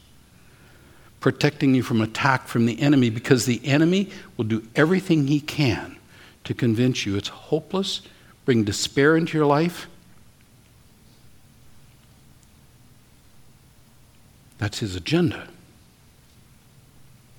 protecting 1.21 1.75
you 1.75 1.83
from 1.83 2.01
attack 2.01 2.49
from 2.49 2.67
the 2.67 2.81
enemy, 2.81 3.11
because 3.11 3.47
the 3.47 3.65
enemy 3.65 4.11
will 4.37 4.47
do 4.47 4.67
everything 4.75 5.29
he 5.29 5.41
can 5.41 5.97
to 6.45 6.55
convince 6.55 7.07
you 7.07 7.15
it's 7.17 7.29
hopeless, 7.29 8.03
bring 8.45 8.65
despair 8.65 9.17
into 9.17 9.39
your 9.39 9.47
life. 9.47 9.87
That's 14.59 14.81
his 14.81 14.97
agenda 14.97 15.49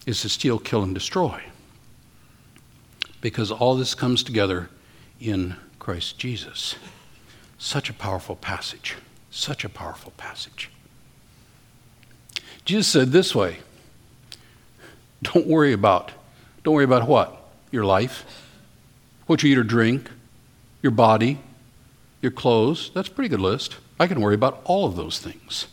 is 0.05 0.21
to 0.21 0.29
steal, 0.29 0.59
kill, 0.59 0.83
and 0.83 0.93
destroy. 0.93 1.41
Because 3.21 3.51
all 3.51 3.75
this 3.75 3.95
comes 3.95 4.23
together 4.23 4.69
in 5.19 5.55
Christ 5.79 6.17
Jesus. 6.17 6.75
Such 7.57 7.89
a 7.89 7.93
powerful 7.93 8.35
passage. 8.35 8.95
Such 9.31 9.63
a 9.63 9.69
powerful 9.69 10.11
passage. 10.17 10.69
Jesus 12.65 12.87
said 12.87 13.11
this 13.11 13.33
way 13.33 13.57
Don't 15.21 15.47
worry 15.47 15.73
about, 15.73 16.11
don't 16.63 16.73
worry 16.73 16.83
about 16.83 17.07
what? 17.07 17.39
Your 17.71 17.85
life, 17.85 18.25
what 19.25 19.41
you 19.43 19.51
eat 19.51 19.57
or 19.57 19.63
drink, 19.63 20.09
your 20.81 20.91
body, 20.91 21.39
your 22.21 22.31
clothes. 22.31 22.91
That's 22.93 23.07
a 23.07 23.11
pretty 23.11 23.29
good 23.29 23.41
list. 23.41 23.77
I 23.99 24.07
can 24.07 24.21
worry 24.21 24.35
about 24.35 24.61
all 24.65 24.85
of 24.85 24.95
those 24.95 25.19
things. 25.19 25.67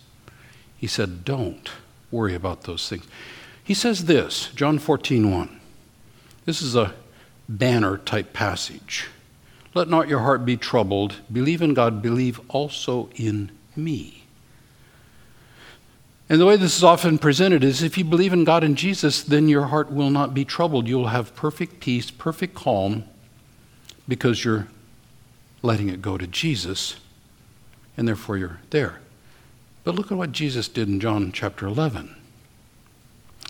He 0.76 0.86
said, 0.86 1.24
Don't 1.24 1.70
worry 2.10 2.34
about 2.34 2.62
those 2.62 2.88
things. 2.88 3.06
He 3.62 3.74
says 3.74 4.06
this, 4.06 4.48
John 4.54 4.78
14, 4.78 5.30
1. 5.30 5.60
This 6.44 6.62
is 6.62 6.74
a 6.74 6.94
banner 7.48 7.98
type 7.98 8.32
passage. 8.32 9.08
Let 9.74 9.88
not 9.88 10.08
your 10.08 10.20
heart 10.20 10.44
be 10.44 10.56
troubled. 10.56 11.16
Believe 11.30 11.62
in 11.62 11.74
God, 11.74 12.02
believe 12.02 12.40
also 12.48 13.08
in 13.14 13.50
me. 13.76 14.24
And 16.28 16.40
the 16.40 16.46
way 16.46 16.56
this 16.56 16.76
is 16.76 16.84
often 16.84 17.18
presented 17.18 17.64
is 17.64 17.82
if 17.82 17.98
you 17.98 18.04
believe 18.04 18.32
in 18.32 18.44
God 18.44 18.62
and 18.62 18.76
Jesus, 18.76 19.22
then 19.22 19.48
your 19.48 19.66
heart 19.66 19.90
will 19.90 20.10
not 20.10 20.32
be 20.32 20.44
troubled. 20.44 20.86
You'll 20.86 21.08
have 21.08 21.34
perfect 21.34 21.80
peace, 21.80 22.10
perfect 22.10 22.54
calm, 22.54 23.04
because 24.06 24.44
you're 24.44 24.68
letting 25.62 25.88
it 25.88 26.00
go 26.00 26.16
to 26.16 26.26
Jesus, 26.26 26.96
and 27.96 28.06
therefore 28.06 28.38
you're 28.38 28.60
there. 28.70 29.00
But 29.82 29.96
look 29.96 30.12
at 30.12 30.18
what 30.18 30.32
Jesus 30.32 30.68
did 30.68 30.88
in 30.88 31.00
John 31.00 31.32
chapter 31.32 31.66
11 31.66 32.16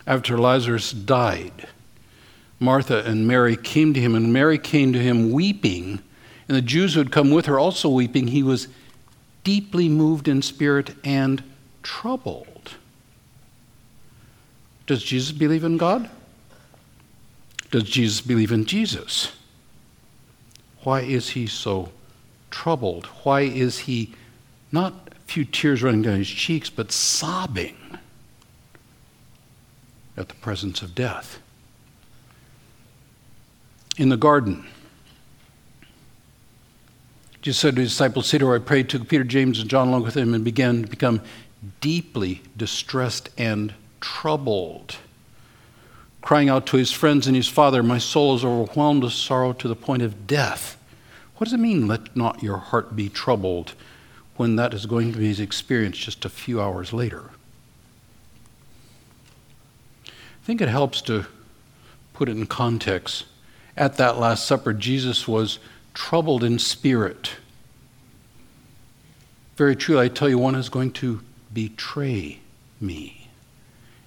after 0.06 0.38
Lazarus 0.38 0.92
died, 0.92 1.68
Martha 2.58 3.04
and 3.04 3.26
Mary 3.26 3.56
came 3.56 3.94
to 3.94 4.00
him, 4.00 4.14
and 4.14 4.32
Mary 4.32 4.58
came 4.58 4.92
to 4.92 4.98
him 4.98 5.32
weeping, 5.32 6.00
and 6.48 6.56
the 6.56 6.62
Jews 6.62 6.94
who 6.94 7.00
had 7.00 7.12
come 7.12 7.30
with 7.30 7.46
her 7.46 7.58
also 7.58 7.88
weeping. 7.88 8.28
He 8.28 8.42
was 8.42 8.68
deeply 9.44 9.88
moved 9.88 10.28
in 10.28 10.42
spirit 10.42 10.94
and 11.04 11.42
troubled. 11.82 12.74
Does 14.86 15.02
Jesus 15.02 15.32
believe 15.32 15.64
in 15.64 15.76
God? 15.76 16.10
Does 17.70 17.84
Jesus 17.84 18.20
believe 18.20 18.50
in 18.50 18.64
Jesus? 18.64 19.32
Why 20.82 21.02
is 21.02 21.30
he 21.30 21.46
so 21.46 21.92
troubled? 22.50 23.06
Why 23.22 23.42
is 23.42 23.80
he 23.80 24.14
not 24.72 24.92
a 25.12 25.14
few 25.26 25.44
tears 25.44 25.82
running 25.82 26.02
down 26.02 26.16
his 26.16 26.28
cheeks, 26.28 26.68
but 26.68 26.90
sobbing? 26.90 27.76
At 30.16 30.28
the 30.28 30.34
presence 30.36 30.82
of 30.82 30.94
death. 30.94 31.38
In 33.96 34.08
the 34.08 34.16
garden, 34.16 34.66
Jesus 37.42 37.60
said 37.60 37.76
to 37.76 37.80
his 37.80 37.90
disciples, 37.90 38.32
where 38.32 38.54
I 38.54 38.58
prayed, 38.58 38.88
took 38.88 39.08
Peter, 39.08 39.24
James, 39.24 39.60
and 39.60 39.70
John 39.70 39.88
along 39.88 40.02
with 40.02 40.16
him, 40.16 40.34
and 40.34 40.44
began 40.44 40.82
to 40.82 40.88
become 40.88 41.22
deeply 41.80 42.42
distressed 42.56 43.30
and 43.38 43.74
troubled, 44.00 44.96
crying 46.20 46.48
out 46.48 46.66
to 46.66 46.76
his 46.76 46.92
friends 46.92 47.26
and 47.26 47.36
his 47.36 47.48
father, 47.48 47.82
My 47.82 47.98
soul 47.98 48.34
is 48.34 48.44
overwhelmed 48.44 49.02
with 49.02 49.12
sorrow 49.12 49.52
to 49.54 49.68
the 49.68 49.76
point 49.76 50.02
of 50.02 50.26
death. 50.26 50.76
What 51.36 51.46
does 51.46 51.54
it 51.54 51.60
mean, 51.60 51.88
let 51.88 52.14
not 52.14 52.42
your 52.42 52.58
heart 52.58 52.94
be 52.94 53.08
troubled, 53.08 53.74
when 54.36 54.56
that 54.56 54.74
is 54.74 54.84
going 54.86 55.12
to 55.12 55.18
be 55.18 55.28
his 55.28 55.40
experience 55.40 55.96
just 55.96 56.24
a 56.24 56.30
few 56.30 56.60
hours 56.60 56.92
later? 56.92 57.30
I 60.06 60.39
think 60.50 60.60
it 60.60 60.68
helps 60.68 61.00
to 61.00 61.24
put 62.12 62.28
it 62.28 62.36
in 62.36 62.44
context. 62.44 63.24
At 63.76 63.98
that 63.98 64.18
Last 64.18 64.44
Supper, 64.44 64.72
Jesus 64.72 65.28
was 65.28 65.60
troubled 65.94 66.42
in 66.42 66.58
spirit. 66.58 67.36
Very 69.54 69.76
truly, 69.76 70.06
I 70.06 70.08
tell 70.08 70.28
you, 70.28 70.38
one 70.38 70.56
is 70.56 70.68
going 70.68 70.90
to 70.94 71.20
betray 71.52 72.40
me. 72.80 73.28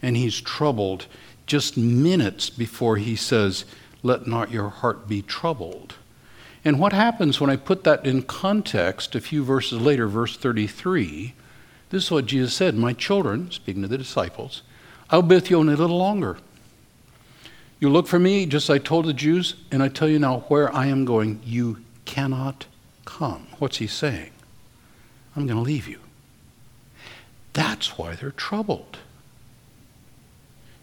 And 0.02 0.18
he's 0.18 0.42
troubled 0.42 1.06
just 1.46 1.78
minutes 1.78 2.50
before 2.50 2.98
he 2.98 3.16
says, 3.16 3.64
Let 4.02 4.28
not 4.28 4.52
your 4.52 4.68
heart 4.68 5.08
be 5.08 5.22
troubled. 5.22 5.96
And 6.66 6.78
what 6.78 6.92
happens 6.92 7.40
when 7.40 7.50
I 7.50 7.56
put 7.56 7.86
that 7.86 8.06
in 8.06 8.22
context 8.22 9.16
a 9.16 9.22
few 9.22 9.46
verses 9.46 9.80
later, 9.80 10.10
verse 10.10 10.36
33? 10.36 11.36
This 11.90 12.04
is 12.04 12.12
what 12.12 12.26
Jesus 12.26 12.54
said 12.54 12.76
My 12.76 12.92
children, 12.92 13.50
speaking 13.50 13.84
to 13.84 13.88
the 13.88 13.98
disciples, 13.98 14.62
I'll 15.14 15.22
be 15.22 15.36
with 15.36 15.52
you 15.52 15.60
only 15.60 15.76
a 15.76 15.78
little 15.78 16.00
longer. 16.00 16.40
You 17.80 17.92
look 17.92 18.08
for 18.08 18.18
me, 18.18 18.48
just 18.48 18.68
as 18.68 18.76
I 18.76 18.78
told 18.80 19.06
the 19.06 19.14
Jews, 19.14 19.54
and 19.72 19.84
I 19.84 19.88
tell 19.88 20.10
you 20.10 20.18
now 20.18 20.40
where 20.48 20.74
I 20.74 20.88
am 20.88 21.06
going, 21.06 21.40
you 21.46 21.78
cannot 22.06 22.66
come. 23.06 23.46
What's 23.60 23.78
he 23.78 23.86
saying? 23.86 24.32
I'm 25.36 25.46
going 25.46 25.58
to 25.58 25.64
leave 25.64 25.88
you. 25.88 26.00
That's 27.54 27.96
why 27.96 28.16
they're 28.16 28.32
troubled. 28.32 28.98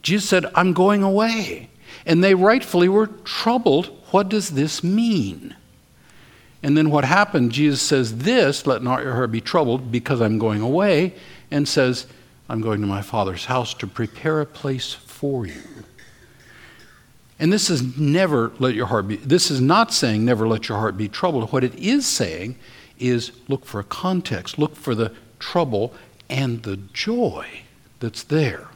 Jesus 0.00 0.28
said, 0.28 0.46
I'm 0.54 0.74
going 0.74 1.02
away. 1.02 1.68
And 2.06 2.22
they 2.22 2.36
rightfully 2.36 2.88
were 2.88 3.08
troubled. 3.08 3.86
What 4.12 4.28
does 4.28 4.50
this 4.50 4.84
mean? 4.84 5.56
And 6.62 6.76
then 6.76 6.90
what 6.90 7.04
happened? 7.04 7.50
Jesus 7.50 7.82
says, 7.82 8.18
This, 8.18 8.64
let 8.64 8.80
not 8.80 9.02
your 9.02 9.14
heart 9.14 9.32
be 9.32 9.40
troubled, 9.40 9.90
because 9.90 10.20
I'm 10.20 10.38
going 10.38 10.60
away, 10.60 11.14
and 11.50 11.66
says, 11.66 12.06
I'm 12.50 12.60
going 12.60 12.80
to 12.80 12.86
my 12.88 13.00
Father's 13.00 13.44
house 13.44 13.74
to 13.74 13.86
prepare 13.86 14.40
a 14.40 14.46
place 14.46 14.92
for 14.92 15.46
you. 15.46 15.62
And 17.38 17.52
this 17.52 17.70
is 17.70 17.96
never 17.96 18.50
let 18.58 18.74
your 18.74 18.86
heart 18.86 19.06
be, 19.06 19.16
this 19.16 19.52
is 19.52 19.60
not 19.60 19.92
saying 19.92 20.24
never 20.24 20.48
let 20.48 20.68
your 20.68 20.78
heart 20.78 20.96
be 20.96 21.08
troubled. 21.08 21.52
What 21.52 21.62
it 21.62 21.76
is 21.76 22.06
saying 22.06 22.56
is 22.98 23.30
look 23.46 23.64
for 23.64 23.78
a 23.78 23.84
context, 23.84 24.58
look 24.58 24.74
for 24.74 24.96
the 24.96 25.14
trouble 25.38 25.94
and 26.28 26.64
the 26.64 26.76
joy 26.76 27.62
that's 28.00 28.24
there. 28.24 28.66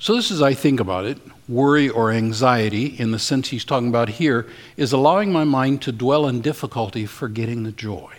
So, 0.00 0.16
this 0.16 0.32
is, 0.32 0.42
I 0.42 0.54
think 0.54 0.80
about 0.80 1.06
it, 1.06 1.18
worry 1.48 1.88
or 1.88 2.10
anxiety, 2.10 2.86
in 2.86 3.12
the 3.12 3.18
sense 3.18 3.48
he's 3.48 3.64
talking 3.64 3.88
about 3.88 4.08
here, 4.08 4.46
is 4.76 4.92
allowing 4.92 5.32
my 5.32 5.44
mind 5.44 5.82
to 5.82 5.92
dwell 5.92 6.26
in 6.26 6.40
difficulty, 6.40 7.06
forgetting 7.06 7.62
the 7.62 7.72
joy. 7.72 8.17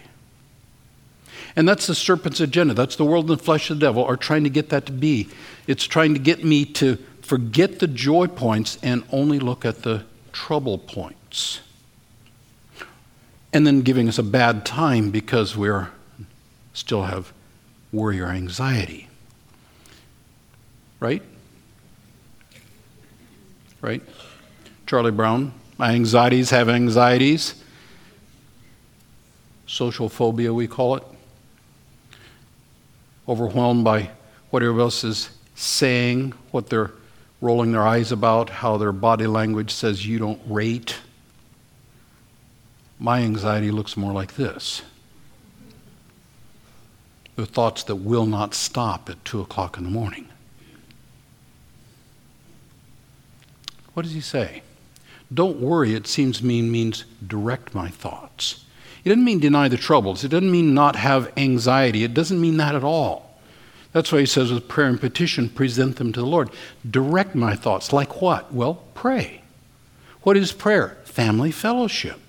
And 1.60 1.68
that's 1.68 1.88
the 1.88 1.94
serpent's 1.94 2.40
agenda. 2.40 2.74
That's 2.74 2.96
the 2.96 3.04
world 3.04 3.30
and 3.30 3.38
the 3.38 3.44
flesh 3.44 3.70
of 3.70 3.82
the 3.82 3.86
devil 3.86 4.06
are 4.06 4.16
trying 4.16 4.46
to 4.46 4.50
get 4.50 4.70
that 4.70 4.86
to 4.86 4.94
be. 4.94 5.28
It's 5.68 5.84
trying 5.84 6.14
to 6.14 6.20
get 6.20 6.42
me 6.42 6.64
to 6.64 6.96
forget 7.22 7.80
the 7.80 7.88
joy 7.88 8.28
points 8.28 8.78
and 8.82 9.04
only 9.12 9.40
look 9.40 9.66
at 9.66 9.84
the 9.84 10.06
trouble 10.32 10.78
points. 10.78 11.60
And 13.52 13.68
then 13.68 13.82
giving 13.82 14.08
us 14.08 14.18
a 14.18 14.24
bad 14.24 14.66
time 14.66 15.12
because 15.12 15.58
we're 15.58 15.90
still 16.72 17.04
have 17.04 17.34
worry 17.92 18.22
or 18.22 18.28
anxiety. 18.28 19.10
Right? 21.02 21.24
Right? 23.82 24.02
Charlie 24.88 25.12
Brown, 25.12 25.52
my 25.78 25.92
anxieties 25.92 26.52
have 26.52 26.70
anxieties. 26.70 27.62
Social 29.68 30.08
phobia, 30.08 30.54
we 30.54 30.66
call 30.66 30.96
it 30.96 31.04
overwhelmed 33.30 33.84
by 33.84 34.10
what 34.50 34.64
everybody 34.64 34.82
else 34.82 35.04
is 35.04 35.30
saying, 35.54 36.34
what 36.52 36.70
they're 36.70 36.92
rolling 37.40 37.72
their 37.72 37.88
eyes 37.88 38.12
about, 38.12 38.50
how 38.50 38.76
their 38.78 38.92
body 38.92 39.28
language 39.28 39.72
says 39.72 40.06
you 40.06 40.18
don't 40.18 40.42
rate. 40.48 40.98
My 42.98 43.22
anxiety 43.22 43.72
looks 43.72 43.96
more 43.96 44.12
like 44.12 44.36
this 44.36 44.82
the 47.36 47.46
thoughts 47.46 47.84
that 47.84 47.96
will 47.96 48.26
not 48.26 48.54
stop 48.54 49.10
at 49.10 49.24
2 49.24 49.40
o'clock 49.40 49.78
in 49.78 49.86
the 49.86 49.90
morning. 49.90 50.28
What 53.94 54.04
does 54.04 54.12
he 54.12 54.20
say? 54.20 54.62
Don't 55.34 55.58
worry, 55.62 55.94
it 55.94 56.06
seems 56.06 56.44
mean 56.44 56.70
means 56.70 57.06
direct 57.26 57.74
my 57.74 57.88
thoughts. 57.88 58.66
It 59.10 59.14
doesn't 59.14 59.26
mean 59.26 59.40
deny 59.40 59.68
the 59.68 59.76
troubles. 59.76 60.24
It 60.24 60.28
doesn't 60.28 60.52
mean 60.52 60.76
not 60.76 60.96
have 60.96 61.34
anxiety. 61.36 62.04
It 62.04 62.14
doesn't 62.14 62.40
mean 62.40 62.58
that 62.58 62.76
at 62.76 62.84
all. 62.84 63.40
That's 63.92 64.12
why 64.12 64.20
he 64.20 64.28
says, 64.28 64.54
with 64.54 64.68
prayer 64.68 64.86
and 64.86 65.02
petition, 65.02 65.50
present 65.50 65.96
them 65.96 66.14
to 66.14 66.20
the 66.20 66.28
Lord. 66.28 66.52
Direct 66.88 67.34
my 67.34 67.56
thoughts. 67.56 67.92
Like 67.92 68.22
what? 68.22 68.54
Well, 68.54 68.84
pray. 68.94 69.42
What 70.22 70.38
is 70.38 70.52
prayer? 70.52 71.00
Family 71.06 71.50
fellowship. 71.50 72.20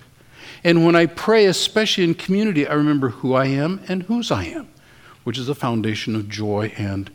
And 0.63 0.83
when 0.83 0.95
I 0.95 1.05
pray, 1.05 1.45
especially 1.45 2.03
in 2.03 2.15
community, 2.15 2.65
I 2.65 2.73
remember 2.73 3.09
who 3.09 3.35
I 3.35 3.45
am 3.45 3.81
and 3.87 4.01
whose 4.01 4.31
I 4.31 4.45
am, 4.45 4.67
which 5.23 5.37
is 5.37 5.49
a 5.49 5.53
foundation 5.53 6.15
of 6.15 6.29
joy 6.29 6.73
and 6.79 7.11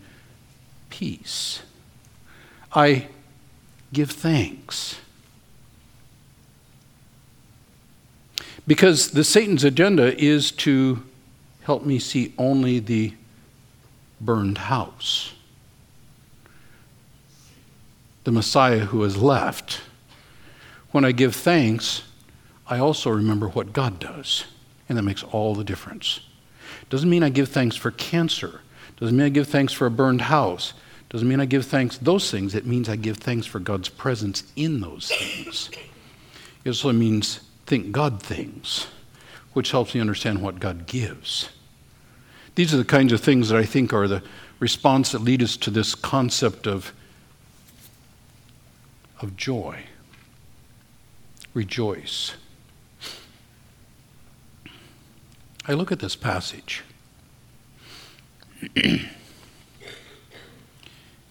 peace. 0.91 1.63
I 2.73 3.09
give 3.93 4.13
thanks. 4.13 5.01
Because 8.67 9.13
the 9.13 9.25
Satan's 9.25 9.65
agenda 9.65 10.17
is 10.21 10.51
to 10.53 11.03
help 11.63 11.85
me 11.85 11.99
see 11.99 12.35
only 12.37 12.79
the 12.79 13.15
burned 14.21 14.59
house. 14.59 15.35
The 18.25 18.33
Messiah 18.33 18.81
who 18.81 19.05
is 19.05 19.17
left. 19.17 19.81
When 20.91 21.05
I 21.05 21.13
give 21.13 21.35
thanks, 21.35 22.03
I 22.67 22.79
also 22.79 23.11
remember 23.11 23.49
what 23.49 23.73
God 23.73 24.01
does, 24.01 24.45
and 24.89 24.99
that 24.99 25.03
makes 25.03 25.23
all 25.23 25.55
the 25.55 25.65
difference. 25.65 26.21
Doesn't 26.91 27.11
mean 27.11 27.23
I 27.23 27.29
give 27.29 27.49
thanks 27.49 27.77
for 27.77 27.93
cancer. 27.93 28.61
Doesn't 28.97 29.17
mean 29.17 29.27
I 29.27 29.31
give 29.31 29.47
thanks 29.47 29.73
for 29.73 29.87
a 29.87 29.91
burned 29.91 30.23
house. 30.23 30.73
Doesn't 31.09 31.29
mean 31.29 31.41
I 31.41 31.45
give 31.45 31.67
thanks 31.67 31.99
those 31.99 32.31
things. 32.31 32.55
It 32.55 32.67
means 32.67 32.89
I 32.89 32.97
give 32.97 33.19
thanks 33.19 33.47
for 33.47 33.61
God's 33.61 33.89
presence 33.89 34.45
in 34.57 34.81
those 34.81 35.09
things. 35.09 35.71
It 36.65 36.71
also 36.71 36.93
means 36.93 37.41
think 37.67 37.93
God 37.93 38.23
things, 38.23 38.87
which 39.53 39.73
helps 39.73 39.95
me 39.95 40.01
understand 40.01 40.41
what 40.41 40.61
God 40.61 40.87
gives. 40.87 41.51
These 42.55 42.73
are 42.73 42.79
the 42.79 42.85
kinds 42.85 43.13
of 43.13 43.21
things 43.21 43.49
that 43.49 43.59
I 43.59 43.65
think 43.65 43.93
are 43.93 44.09
the 44.09 44.23
response 44.61 45.13
that 45.13 45.21
lead 45.21 45.43
us 45.43 45.57
to 45.59 45.71
this 45.71 45.95
concept 45.95 46.67
of, 46.67 46.93
of 49.21 49.37
joy. 49.37 49.85
Rejoice. 51.53 52.35
I 55.69 55.73
look 55.73 55.91
at 55.91 55.99
this 55.99 56.15
passage 56.15 56.85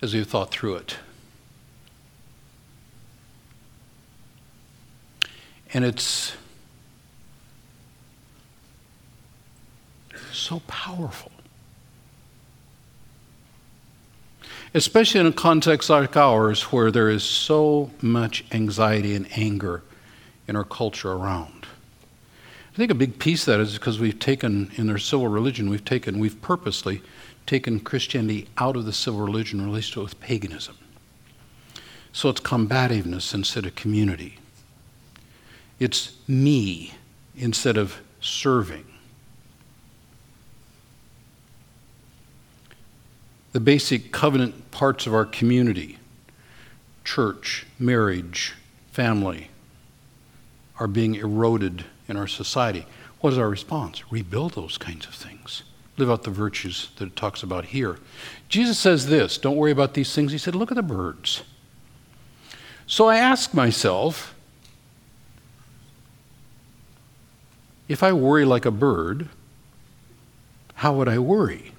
as 0.01 0.13
we've 0.13 0.27
thought 0.27 0.51
through 0.51 0.75
it. 0.75 0.97
And 5.73 5.83
it's 5.83 6.35
so 10.31 10.61
powerful. 10.67 11.31
Especially 14.73 15.19
in 15.21 15.25
a 15.25 15.31
context 15.31 15.89
like 15.89 16.17
ours 16.17 16.63
where 16.63 16.91
there 16.91 17.09
is 17.09 17.23
so 17.23 17.91
much 18.01 18.43
anxiety 18.51 19.15
and 19.15 19.27
anger 19.37 19.83
in 20.47 20.55
our 20.55 20.63
culture 20.63 21.11
around. 21.11 21.65
I 22.73 22.77
think 22.77 22.91
a 22.91 22.95
big 22.95 23.19
piece 23.19 23.47
of 23.47 23.53
that 23.53 23.61
is 23.61 23.73
because 23.73 23.99
we've 23.99 24.19
taken, 24.19 24.69
in 24.75 24.89
our 24.89 24.97
civil 24.97 25.29
religion, 25.29 25.69
we've 25.69 25.85
taken, 25.85 26.19
we've 26.19 26.41
purposely 26.41 27.01
taken 27.45 27.79
Christianity 27.79 28.49
out 28.57 28.75
of 28.75 28.85
the 28.85 28.91
civil 28.91 29.21
religion 29.21 29.63
replaced 29.63 29.95
it 29.95 30.01
with 30.01 30.19
paganism. 30.19 30.77
So 32.11 32.27
it's 32.29 32.41
combativeness 32.41 33.33
instead 33.33 33.65
of 33.65 33.75
community. 33.75 34.39
It's 35.79 36.13
me 36.27 36.93
instead 37.35 37.77
of 37.77 37.99
serving. 38.21 38.85
the 43.55 43.61
basic 43.61 44.11
covenant 44.11 44.69
parts 44.71 45.07
of 45.07 45.13
our 45.13 45.23
community 45.23 45.97
church, 47.05 47.65
marriage, 47.79 48.53
family 48.91 49.49
are 50.77 50.87
being 50.87 51.15
eroded 51.15 51.85
in 52.09 52.17
our 52.17 52.27
society. 52.27 52.85
What 53.21 53.31
is 53.31 53.39
our 53.39 53.47
response? 53.47 54.11
Rebuild 54.11 54.55
those 54.55 54.77
kinds 54.77 55.05
of 55.05 55.13
things. 55.13 55.63
Live 55.95 56.11
out 56.11 56.23
the 56.23 56.31
virtues 56.31 56.89
that 56.97 57.05
it 57.05 57.15
talks 57.15 57.43
about 57.43 57.63
here. 57.67 57.97
Jesus 58.49 58.77
says 58.77 59.07
this 59.07 59.37
don't 59.37 59.55
worry 59.55 59.71
about 59.71 59.93
these 59.93 60.13
things. 60.13 60.33
He 60.33 60.37
said, 60.37 60.53
look 60.53 60.73
at 60.73 60.75
the 60.75 60.83
birds. 60.83 61.43
So 62.87 63.07
I 63.07 63.15
ask 63.15 63.53
myself, 63.53 64.34
if 67.87 68.03
I 68.03 68.13
worry 68.13 68.45
like 68.45 68.65
a 68.65 68.71
bird, 68.71 69.29
how 70.75 70.93
would 70.93 71.07
I 71.07 71.19
worry? 71.19 71.71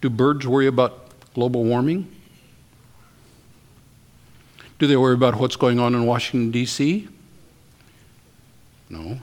Do 0.00 0.10
birds 0.10 0.46
worry 0.46 0.66
about 0.66 1.10
global 1.34 1.64
warming? 1.64 2.10
Do 4.78 4.86
they 4.86 4.96
worry 4.96 5.14
about 5.14 5.36
what's 5.36 5.56
going 5.56 5.80
on 5.80 5.94
in 5.94 6.06
Washington, 6.06 6.52
D.C.? 6.52 7.08
No. 8.88 9.18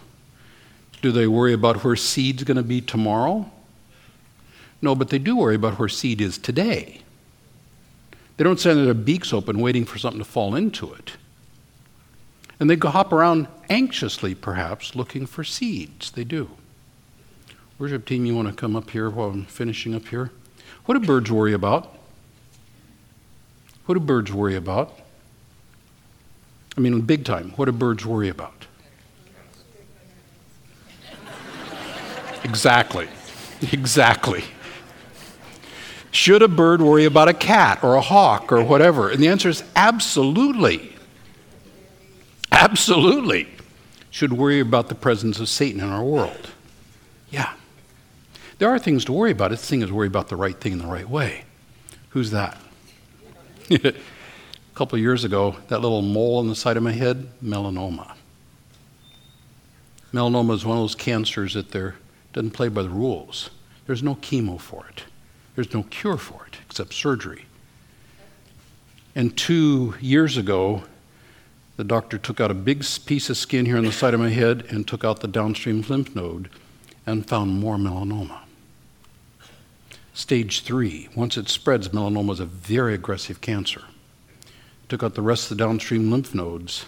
Do 1.02 1.12
they 1.12 1.28
worry 1.28 1.54
about 1.54 1.84
where 1.84 1.96
seed's 1.96 2.44
going 2.44 2.58
to 2.58 2.64
be 2.64 2.82
tomorrow? 2.82 3.50
No, 4.82 4.96
but 4.96 5.10
they 5.10 5.20
do 5.20 5.38
worry 5.38 5.56
about 5.56 5.80
where 5.80 5.88
seed 5.88 6.20
is 6.20 6.38
today. 6.38 7.02
They 8.38 8.44
don't 8.44 8.60
stand 8.60 8.86
their 8.86 8.94
beaks 8.94 9.32
open 9.32 9.60
waiting 9.60 9.86
for 9.86 9.98
something 9.98 10.20
to 10.20 10.26
fall 10.26 10.56
into 10.56 10.94
it. 10.94 11.14
And 12.60 12.70
they 12.70 12.76
hop 12.76 13.12
around 13.12 13.48
anxiously, 13.70 14.36
perhaps, 14.36 14.96
looking 14.96 15.26
for 15.26 15.44
seeds. 15.44 16.12
They 16.12 16.24
do. 16.24 16.52
Worship 17.78 18.06
team, 18.06 18.26
you 18.26 18.36
want 18.36 18.48
to 18.48 18.54
come 18.54 18.76
up 18.76 18.90
here 18.92 19.10
while 19.10 19.30
I'm 19.30 19.46
finishing 19.46 19.94
up 19.94 20.08
here? 20.08 20.32
What 20.86 21.00
do 21.00 21.06
birds 21.06 21.32
worry 21.32 21.54
about? 21.54 21.98
What 23.86 23.96
do 23.96 24.00
birds 24.00 24.32
worry 24.32 24.56
about? 24.56 24.98
I 26.78 26.82
mean, 26.82 27.02
big 27.02 27.26
time, 27.26 27.52
what 27.56 27.66
do 27.66 27.72
birds 27.72 28.06
worry 28.06 28.30
about? 28.30 28.66
Exactly. 32.44 33.08
Exactly. 33.72 34.44
Should 36.16 36.42
a 36.42 36.48
bird 36.48 36.82
worry 36.82 37.04
about 37.04 37.28
a 37.28 37.34
cat 37.34 37.84
or 37.84 37.96
a 37.96 38.02
hawk 38.02 38.54
or 38.54 38.64
whatever? 38.64 39.10
And 39.10 39.22
the 39.22 39.28
answer 39.28 39.50
is 39.50 39.66
absolutely. 39.76 40.96
Absolutely. 42.54 43.50
Should 44.12 44.32
worry 44.32 44.62
about 44.62 44.88
the 44.88 44.96
presence 44.96 45.42
of 45.42 45.50
Satan 45.50 45.82
in 45.82 45.90
our 45.90 46.06
world. 46.06 46.52
Yeah. 47.30 47.52
There 48.60 48.70
are 48.70 48.80
things 48.80 49.04
to 49.06 49.12
worry 49.12 49.32
about. 49.32 49.52
It's 49.52 49.64
the 49.64 49.68
thing 49.68 49.82
is 49.82 49.92
worry 49.92 50.08
about 50.08 50.30
the 50.30 50.38
right 50.38 50.58
thing 50.58 50.72
in 50.72 50.80
the 50.80 50.88
right 50.88 51.08
way. 51.08 51.44
Who's 52.12 52.32
that? 52.32 52.58
a 53.70 53.94
couple 54.74 54.96
of 54.96 55.02
years 55.02 55.26
ago, 55.26 55.58
that 55.68 55.82
little 55.82 56.02
mole 56.02 56.38
on 56.38 56.48
the 56.48 56.56
side 56.56 56.78
of 56.78 56.84
my 56.84 56.94
head, 56.94 57.28
melanoma. 57.44 58.16
Melanoma 60.14 60.54
is 60.54 60.66
one 60.66 60.78
of 60.78 60.84
those 60.84 60.96
cancers 60.96 61.56
that 61.56 61.72
doesn't 62.32 62.52
play 62.52 62.70
by 62.70 62.84
the 62.84 62.90
rules. 62.90 63.50
There's 63.86 64.02
no 64.02 64.16
chemo 64.16 64.58
for 64.58 64.86
it. 64.88 65.04
There's 65.56 65.74
no 65.74 65.84
cure 65.84 66.18
for 66.18 66.46
it 66.46 66.58
except 66.66 66.94
surgery. 66.94 67.46
And 69.16 69.36
two 69.38 69.96
years 70.02 70.36
ago, 70.36 70.84
the 71.78 71.84
doctor 71.84 72.18
took 72.18 72.40
out 72.40 72.52
a 72.52 72.56
big 72.56 72.86
piece 73.06 73.30
of 73.30 73.38
skin 73.38 73.66
here 73.66 73.78
on 73.78 73.86
the 73.86 73.92
side 73.92 74.14
of 74.14 74.20
my 74.20 74.30
head 74.30 74.66
and 74.70 74.88
took 74.88 75.04
out 75.04 75.22
the 75.22 75.28
downstream 75.28 75.82
lymph 75.88 76.16
node 76.16 76.50
and 77.06 77.26
found 77.26 77.60
more 77.60 77.78
melanoma. 77.78 78.40
Stage 80.14 80.62
three, 80.62 81.10
once 81.16 81.38
it 81.38 81.50
spreads, 81.50 81.90
melanoma 81.90 82.32
is 82.34 82.40
a 82.40 82.46
very 82.46 82.94
aggressive 82.94 83.42
cancer. 83.42 83.84
Took 84.88 85.04
out 85.04 85.16
the 85.16 85.22
rest 85.22 85.52
of 85.52 85.58
the 85.58 85.64
downstream 85.64 86.12
lymph 86.12 86.34
nodes 86.34 86.86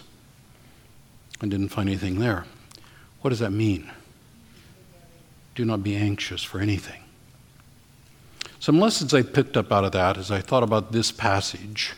and 1.40 1.50
didn't 1.50 1.68
find 1.68 1.88
anything 1.88 2.18
there. 2.18 2.46
What 3.20 3.30
does 3.30 3.38
that 3.40 3.50
mean? 3.52 3.90
Do 5.54 5.64
not 5.64 5.82
be 5.82 5.96
anxious 5.96 6.42
for 6.42 6.60
anything. 6.60 7.02
Some 8.60 8.80
lessons 8.80 9.14
I 9.14 9.22
picked 9.22 9.56
up 9.56 9.72
out 9.72 9.84
of 9.84 9.92
that 9.92 10.16
as 10.16 10.30
I 10.30 10.40
thought 10.40 10.62
about 10.62 10.92
this 10.92 11.12
passage. 11.12 11.94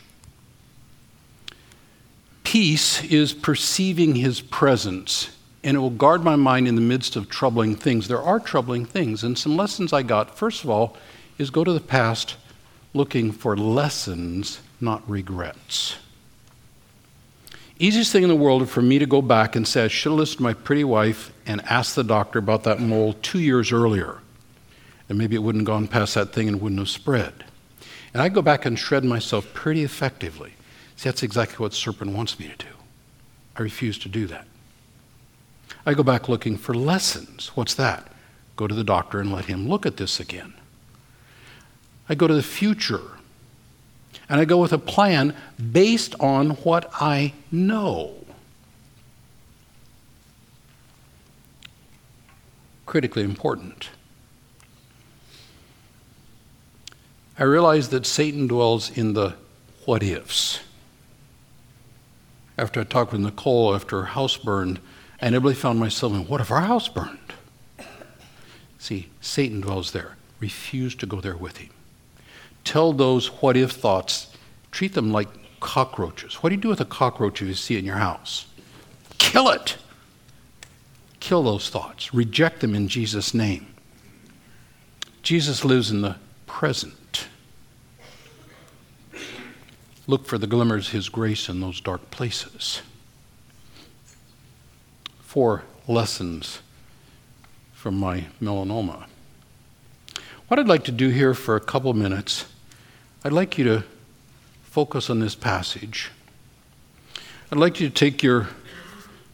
Peace 2.43 3.03
is 3.05 3.33
perceiving 3.33 4.15
his 4.15 4.41
presence, 4.41 5.35
and 5.63 5.75
it 5.75 5.79
will 5.79 5.89
guard 5.89 6.23
my 6.23 6.35
mind 6.35 6.67
in 6.67 6.75
the 6.75 6.81
midst 6.81 7.15
of 7.15 7.29
troubling 7.29 7.75
things. 7.75 8.07
There 8.07 8.21
are 8.21 8.39
troubling 8.39 8.85
things, 8.85 9.23
and 9.23 9.37
some 9.37 9.55
lessons 9.55 9.93
I 9.93 10.03
got. 10.03 10.37
First 10.37 10.63
of 10.63 10.69
all, 10.69 10.97
is 11.37 11.49
go 11.49 11.63
to 11.63 11.73
the 11.73 11.79
past 11.79 12.35
looking 12.93 13.31
for 13.31 13.55
lessons, 13.55 14.59
not 14.79 15.07
regrets. 15.09 15.97
Easiest 17.79 18.11
thing 18.11 18.23
in 18.23 18.29
the 18.29 18.35
world 18.35 18.69
for 18.69 18.81
me 18.81 18.99
to 18.99 19.07
go 19.07 19.21
back 19.21 19.55
and 19.55 19.67
say, 19.67 19.85
I 19.85 19.87
should 19.87 20.11
have 20.11 20.19
listened 20.19 20.37
to 20.37 20.43
my 20.43 20.53
pretty 20.53 20.83
wife 20.83 21.33
and 21.47 21.61
asked 21.61 21.95
the 21.95 22.03
doctor 22.03 22.37
about 22.37 22.63
that 22.65 22.79
mole 22.79 23.13
two 23.21 23.39
years 23.39 23.71
earlier. 23.71 24.19
And 25.11 25.17
maybe 25.17 25.35
it 25.35 25.39
wouldn't 25.39 25.63
have 25.63 25.75
gone 25.75 25.89
past 25.89 26.15
that 26.15 26.31
thing 26.31 26.47
and 26.47 26.61
wouldn't 26.61 26.79
have 26.79 26.87
spread. 26.87 27.43
And 28.13 28.21
I 28.21 28.29
go 28.29 28.41
back 28.41 28.65
and 28.65 28.79
shred 28.79 29.03
myself 29.03 29.53
pretty 29.53 29.83
effectively. 29.83 30.53
See, 30.95 31.09
that's 31.09 31.21
exactly 31.21 31.57
what 31.57 31.73
serpent 31.73 32.13
wants 32.13 32.39
me 32.39 32.47
to 32.47 32.55
do. 32.55 32.71
I 33.57 33.61
refuse 33.61 33.99
to 33.99 34.07
do 34.07 34.25
that. 34.27 34.47
I 35.85 35.95
go 35.95 36.01
back 36.01 36.29
looking 36.29 36.55
for 36.55 36.73
lessons. 36.73 37.51
What's 37.55 37.73
that? 37.73 38.09
Go 38.55 38.67
to 38.67 38.73
the 38.73 38.85
doctor 38.85 39.19
and 39.19 39.33
let 39.33 39.47
him 39.47 39.67
look 39.67 39.85
at 39.85 39.97
this 39.97 40.17
again. 40.17 40.53
I 42.07 42.15
go 42.15 42.25
to 42.25 42.33
the 42.33 42.41
future 42.41 43.17
and 44.29 44.39
I 44.39 44.45
go 44.45 44.59
with 44.59 44.71
a 44.71 44.77
plan 44.77 45.35
based 45.73 46.15
on 46.21 46.51
what 46.51 46.89
I 47.01 47.33
know. 47.51 48.15
Critically 52.85 53.23
important. 53.23 53.89
I 57.41 57.45
realize 57.45 57.89
that 57.89 58.05
Satan 58.05 58.45
dwells 58.45 58.95
in 58.95 59.13
the 59.13 59.33
what 59.85 60.03
ifs. 60.03 60.59
After 62.55 62.81
I 62.81 62.83
talked 62.83 63.13
with 63.13 63.21
Nicole 63.21 63.73
after 63.73 64.01
her 64.01 64.05
house 64.05 64.37
burned, 64.37 64.79
I 65.19 65.25
inevitably 65.25 65.55
found 65.55 65.79
myself 65.79 66.13
in, 66.13 66.27
what 66.27 66.39
if 66.39 66.51
our 66.51 66.61
house 66.61 66.87
burned? 66.87 67.17
See, 68.77 69.09
Satan 69.21 69.59
dwells 69.59 69.91
there. 69.91 70.17
Refuse 70.39 70.93
to 70.97 71.07
go 71.07 71.19
there 71.19 71.35
with 71.35 71.57
him. 71.57 71.71
Tell 72.63 72.93
those 72.93 73.29
what 73.41 73.57
if 73.57 73.71
thoughts, 73.71 74.37
treat 74.69 74.93
them 74.93 75.11
like 75.11 75.27
cockroaches. 75.59 76.35
What 76.35 76.51
do 76.51 76.55
you 76.55 76.61
do 76.61 76.69
with 76.69 76.79
a 76.79 76.85
cockroach 76.85 77.41
if 77.41 77.47
you 77.47 77.55
see 77.55 77.73
it 77.73 77.79
in 77.79 77.85
your 77.85 77.95
house? 77.95 78.45
Kill 79.17 79.49
it. 79.49 79.77
Kill 81.19 81.41
those 81.41 81.69
thoughts. 81.69 82.13
Reject 82.13 82.59
them 82.59 82.75
in 82.75 82.87
Jesus' 82.87 83.33
name. 83.33 83.65
Jesus 85.23 85.65
lives 85.65 85.89
in 85.89 86.03
the 86.03 86.17
present. 86.45 86.93
Look 90.11 90.25
for 90.25 90.37
the 90.37 90.45
glimmers 90.45 90.87
of 90.87 90.91
His 90.91 91.07
grace 91.07 91.47
in 91.47 91.61
those 91.61 91.79
dark 91.79 92.11
places. 92.11 92.81
Four 95.21 95.63
lessons 95.87 96.59
from 97.71 97.97
my 97.97 98.25
melanoma. 98.41 99.05
What 100.49 100.59
I'd 100.59 100.67
like 100.67 100.83
to 100.83 100.91
do 100.91 101.07
here 101.07 101.33
for 101.33 101.55
a 101.55 101.61
couple 101.61 101.93
minutes, 101.93 102.45
I'd 103.23 103.31
like 103.31 103.57
you 103.57 103.63
to 103.63 103.83
focus 104.63 105.09
on 105.09 105.21
this 105.21 105.33
passage. 105.33 106.11
I'd 107.49 107.57
like 107.57 107.79
you 107.79 107.87
to 107.87 107.95
take 107.95 108.21
your 108.21 108.49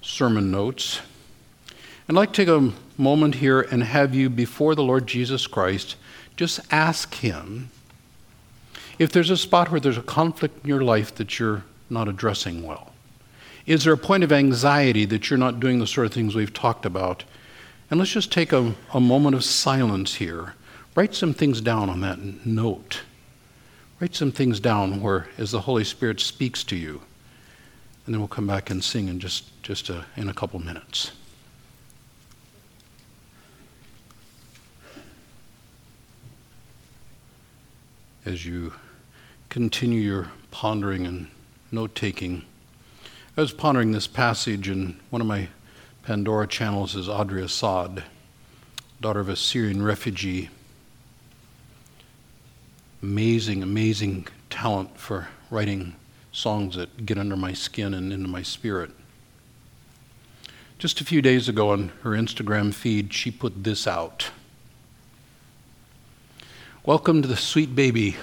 sermon 0.03 0.51
notes. 0.51 1.01
I'd 2.07 2.13
like 2.13 2.33
to 2.33 2.45
take 2.45 2.49
a 2.49 2.71
moment 3.01 3.33
here 3.33 3.61
and 3.61 3.81
have 3.81 4.13
you, 4.13 4.29
before 4.29 4.75
the 4.75 4.83
Lord 4.83 5.07
Jesus 5.07 5.47
Christ, 5.47 5.95
just 6.35 6.59
ask 6.71 7.15
Him 7.15 7.71
if 8.99 9.11
there's 9.11 9.29
a 9.29 9.37
spot 9.37 9.71
where 9.71 9.79
there's 9.79 9.97
a 9.97 10.03
conflict 10.03 10.63
in 10.63 10.69
your 10.69 10.81
life 10.81 11.13
that 11.15 11.39
you're 11.39 11.63
not 11.89 12.07
addressing 12.07 12.63
well. 12.63 12.93
Is 13.65 13.83
there 13.83 13.93
a 13.93 13.97
point 13.97 14.23
of 14.23 14.31
anxiety 14.31 15.05
that 15.05 15.29
you're 15.29 15.37
not 15.37 15.59
doing 15.59 15.79
the 15.79 15.87
sort 15.87 16.07
of 16.07 16.13
things 16.13 16.35
we've 16.35 16.53
talked 16.53 16.85
about? 16.85 17.23
And 17.89 17.99
let's 17.99 18.11
just 18.11 18.31
take 18.31 18.53
a, 18.53 18.75
a 18.93 18.99
moment 18.99 19.35
of 19.35 19.43
silence 19.43 20.15
here. 20.15 20.53
Write 20.95 21.13
some 21.13 21.33
things 21.33 21.61
down 21.61 21.89
on 21.89 22.01
that 22.01 22.45
note. 22.45 23.01
Write 23.99 24.15
some 24.15 24.31
things 24.31 24.59
down 24.59 25.01
where, 25.01 25.27
as 25.37 25.51
the 25.51 25.61
Holy 25.61 25.83
Spirit 25.83 26.19
speaks 26.19 26.63
to 26.65 26.75
you, 26.75 27.01
and 28.05 28.13
then 28.13 28.21
we'll 28.21 28.27
come 28.27 28.47
back 28.47 28.69
and 28.69 28.83
sing 28.83 29.09
in 29.09 29.19
just, 29.19 29.61
just 29.63 29.89
a, 29.89 30.05
in 30.15 30.29
a 30.29 30.33
couple 30.33 30.59
minutes. 30.59 31.11
As 38.25 38.45
you 38.45 38.73
continue 39.49 39.99
your 39.99 40.31
pondering 40.51 41.05
and 41.05 41.27
note 41.71 41.95
taking, 41.95 42.43
I 43.37 43.41
was 43.41 43.53
pondering 43.53 43.91
this 43.91 44.07
passage, 44.07 44.67
and 44.67 44.99
one 45.09 45.21
of 45.21 45.27
my 45.27 45.49
Pandora 46.03 46.47
channels 46.47 46.95
is 46.95 47.07
Audrey 47.07 47.43
Assad, 47.43 48.03
daughter 48.99 49.19
of 49.19 49.29
a 49.29 49.35
Syrian 49.35 49.83
refugee. 49.83 50.49
Amazing, 53.03 53.61
amazing 53.61 54.27
talent 54.49 54.97
for 54.97 55.27
writing 55.51 55.95
songs 56.31 56.75
that 56.75 57.05
get 57.05 57.17
under 57.17 57.35
my 57.35 57.53
skin 57.53 57.93
and 57.93 58.11
into 58.11 58.27
my 58.27 58.41
spirit. 58.41 58.89
Just 60.79 60.99
a 60.99 61.05
few 61.05 61.21
days 61.21 61.47
ago 61.47 61.69
on 61.69 61.89
her 62.03 62.11
Instagram 62.11 62.73
feed, 62.73 63.13
she 63.13 63.31
put 63.31 63.63
this 63.63 63.85
out 63.85 64.31
Welcome 66.85 67.21
to 67.21 67.27
the 67.27 67.35
sweet 67.35 67.75
baby, 67.75 68.15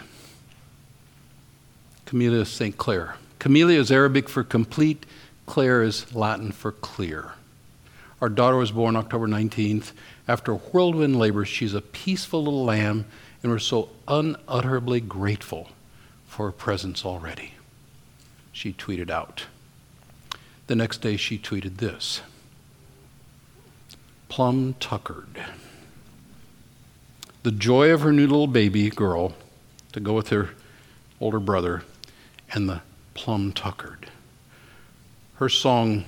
Camellia 2.15 2.45
St. 2.45 2.79
Clair. 2.79 3.17
Camellia 3.41 3.81
is 3.81 3.91
Arabic 3.91 4.29
for 4.29 4.45
complete, 4.45 5.05
Claire 5.47 5.83
is 5.83 6.15
Latin 6.15 6.53
for 6.53 6.71
clear. 6.71 7.33
Our 8.21 8.29
daughter 8.29 8.55
was 8.55 8.71
born 8.71 8.95
October 8.95 9.27
19th. 9.27 9.91
After 10.29 10.55
whirlwind 10.55 11.19
labor, 11.19 11.45
she's 11.45 11.75
a 11.75 11.81
peaceful 11.81 12.45
little 12.45 12.65
lamb, 12.65 13.07
and 13.43 13.51
we're 13.51 13.59
so 13.59 13.89
unutterably 14.07 15.01
grateful 15.01 15.71
for 16.29 16.47
her 16.47 16.53
presence 16.53 17.05
already. 17.05 17.55
She 18.53 18.73
tweeted 18.73 19.11
out. 19.11 19.47
The 20.69 20.77
next 20.77 20.99
day, 20.99 21.17
she 21.17 21.37
tweeted 21.37 21.79
this 21.79 22.21
Plum 24.29 24.77
tuckered. 24.79 25.43
The 27.43 27.51
joy 27.51 27.91
of 27.91 28.03
her 28.03 28.12
new 28.12 28.29
little 28.29 28.47
baby 28.47 28.89
girl 28.89 29.35
to 29.91 29.99
go 29.99 30.12
with 30.12 30.29
her 30.29 30.51
older 31.21 31.41
brother 31.41 31.83
and 32.55 32.69
the 32.69 32.81
plum 33.15 33.53
tuckered. 33.53 34.11
Her 35.35 35.49
song 35.49 36.05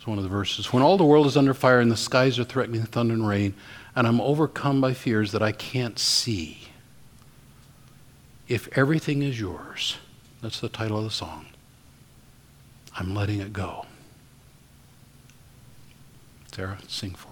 is 0.00 0.06
one 0.06 0.18
of 0.18 0.24
the 0.24 0.30
verses. 0.30 0.72
When 0.72 0.82
all 0.82 0.96
the 0.96 1.04
world 1.04 1.26
is 1.26 1.36
under 1.36 1.54
fire 1.54 1.78
and 1.78 1.90
the 1.90 1.96
skies 1.96 2.38
are 2.38 2.44
threatening 2.44 2.82
thunder 2.82 3.14
and 3.14 3.28
rain, 3.28 3.54
and 3.94 4.06
I'm 4.06 4.20
overcome 4.20 4.80
by 4.80 4.94
fears 4.94 5.32
that 5.32 5.42
I 5.42 5.52
can't 5.52 5.98
see, 5.98 6.68
if 8.48 8.68
everything 8.76 9.22
is 9.22 9.38
yours, 9.38 9.98
that's 10.40 10.60
the 10.60 10.68
title 10.70 10.98
of 10.98 11.04
the 11.04 11.10
song, 11.10 11.46
I'm 12.98 13.14
letting 13.14 13.40
it 13.40 13.52
go. 13.52 13.86
Sarah, 16.52 16.78
sing 16.88 17.14
for 17.14 17.31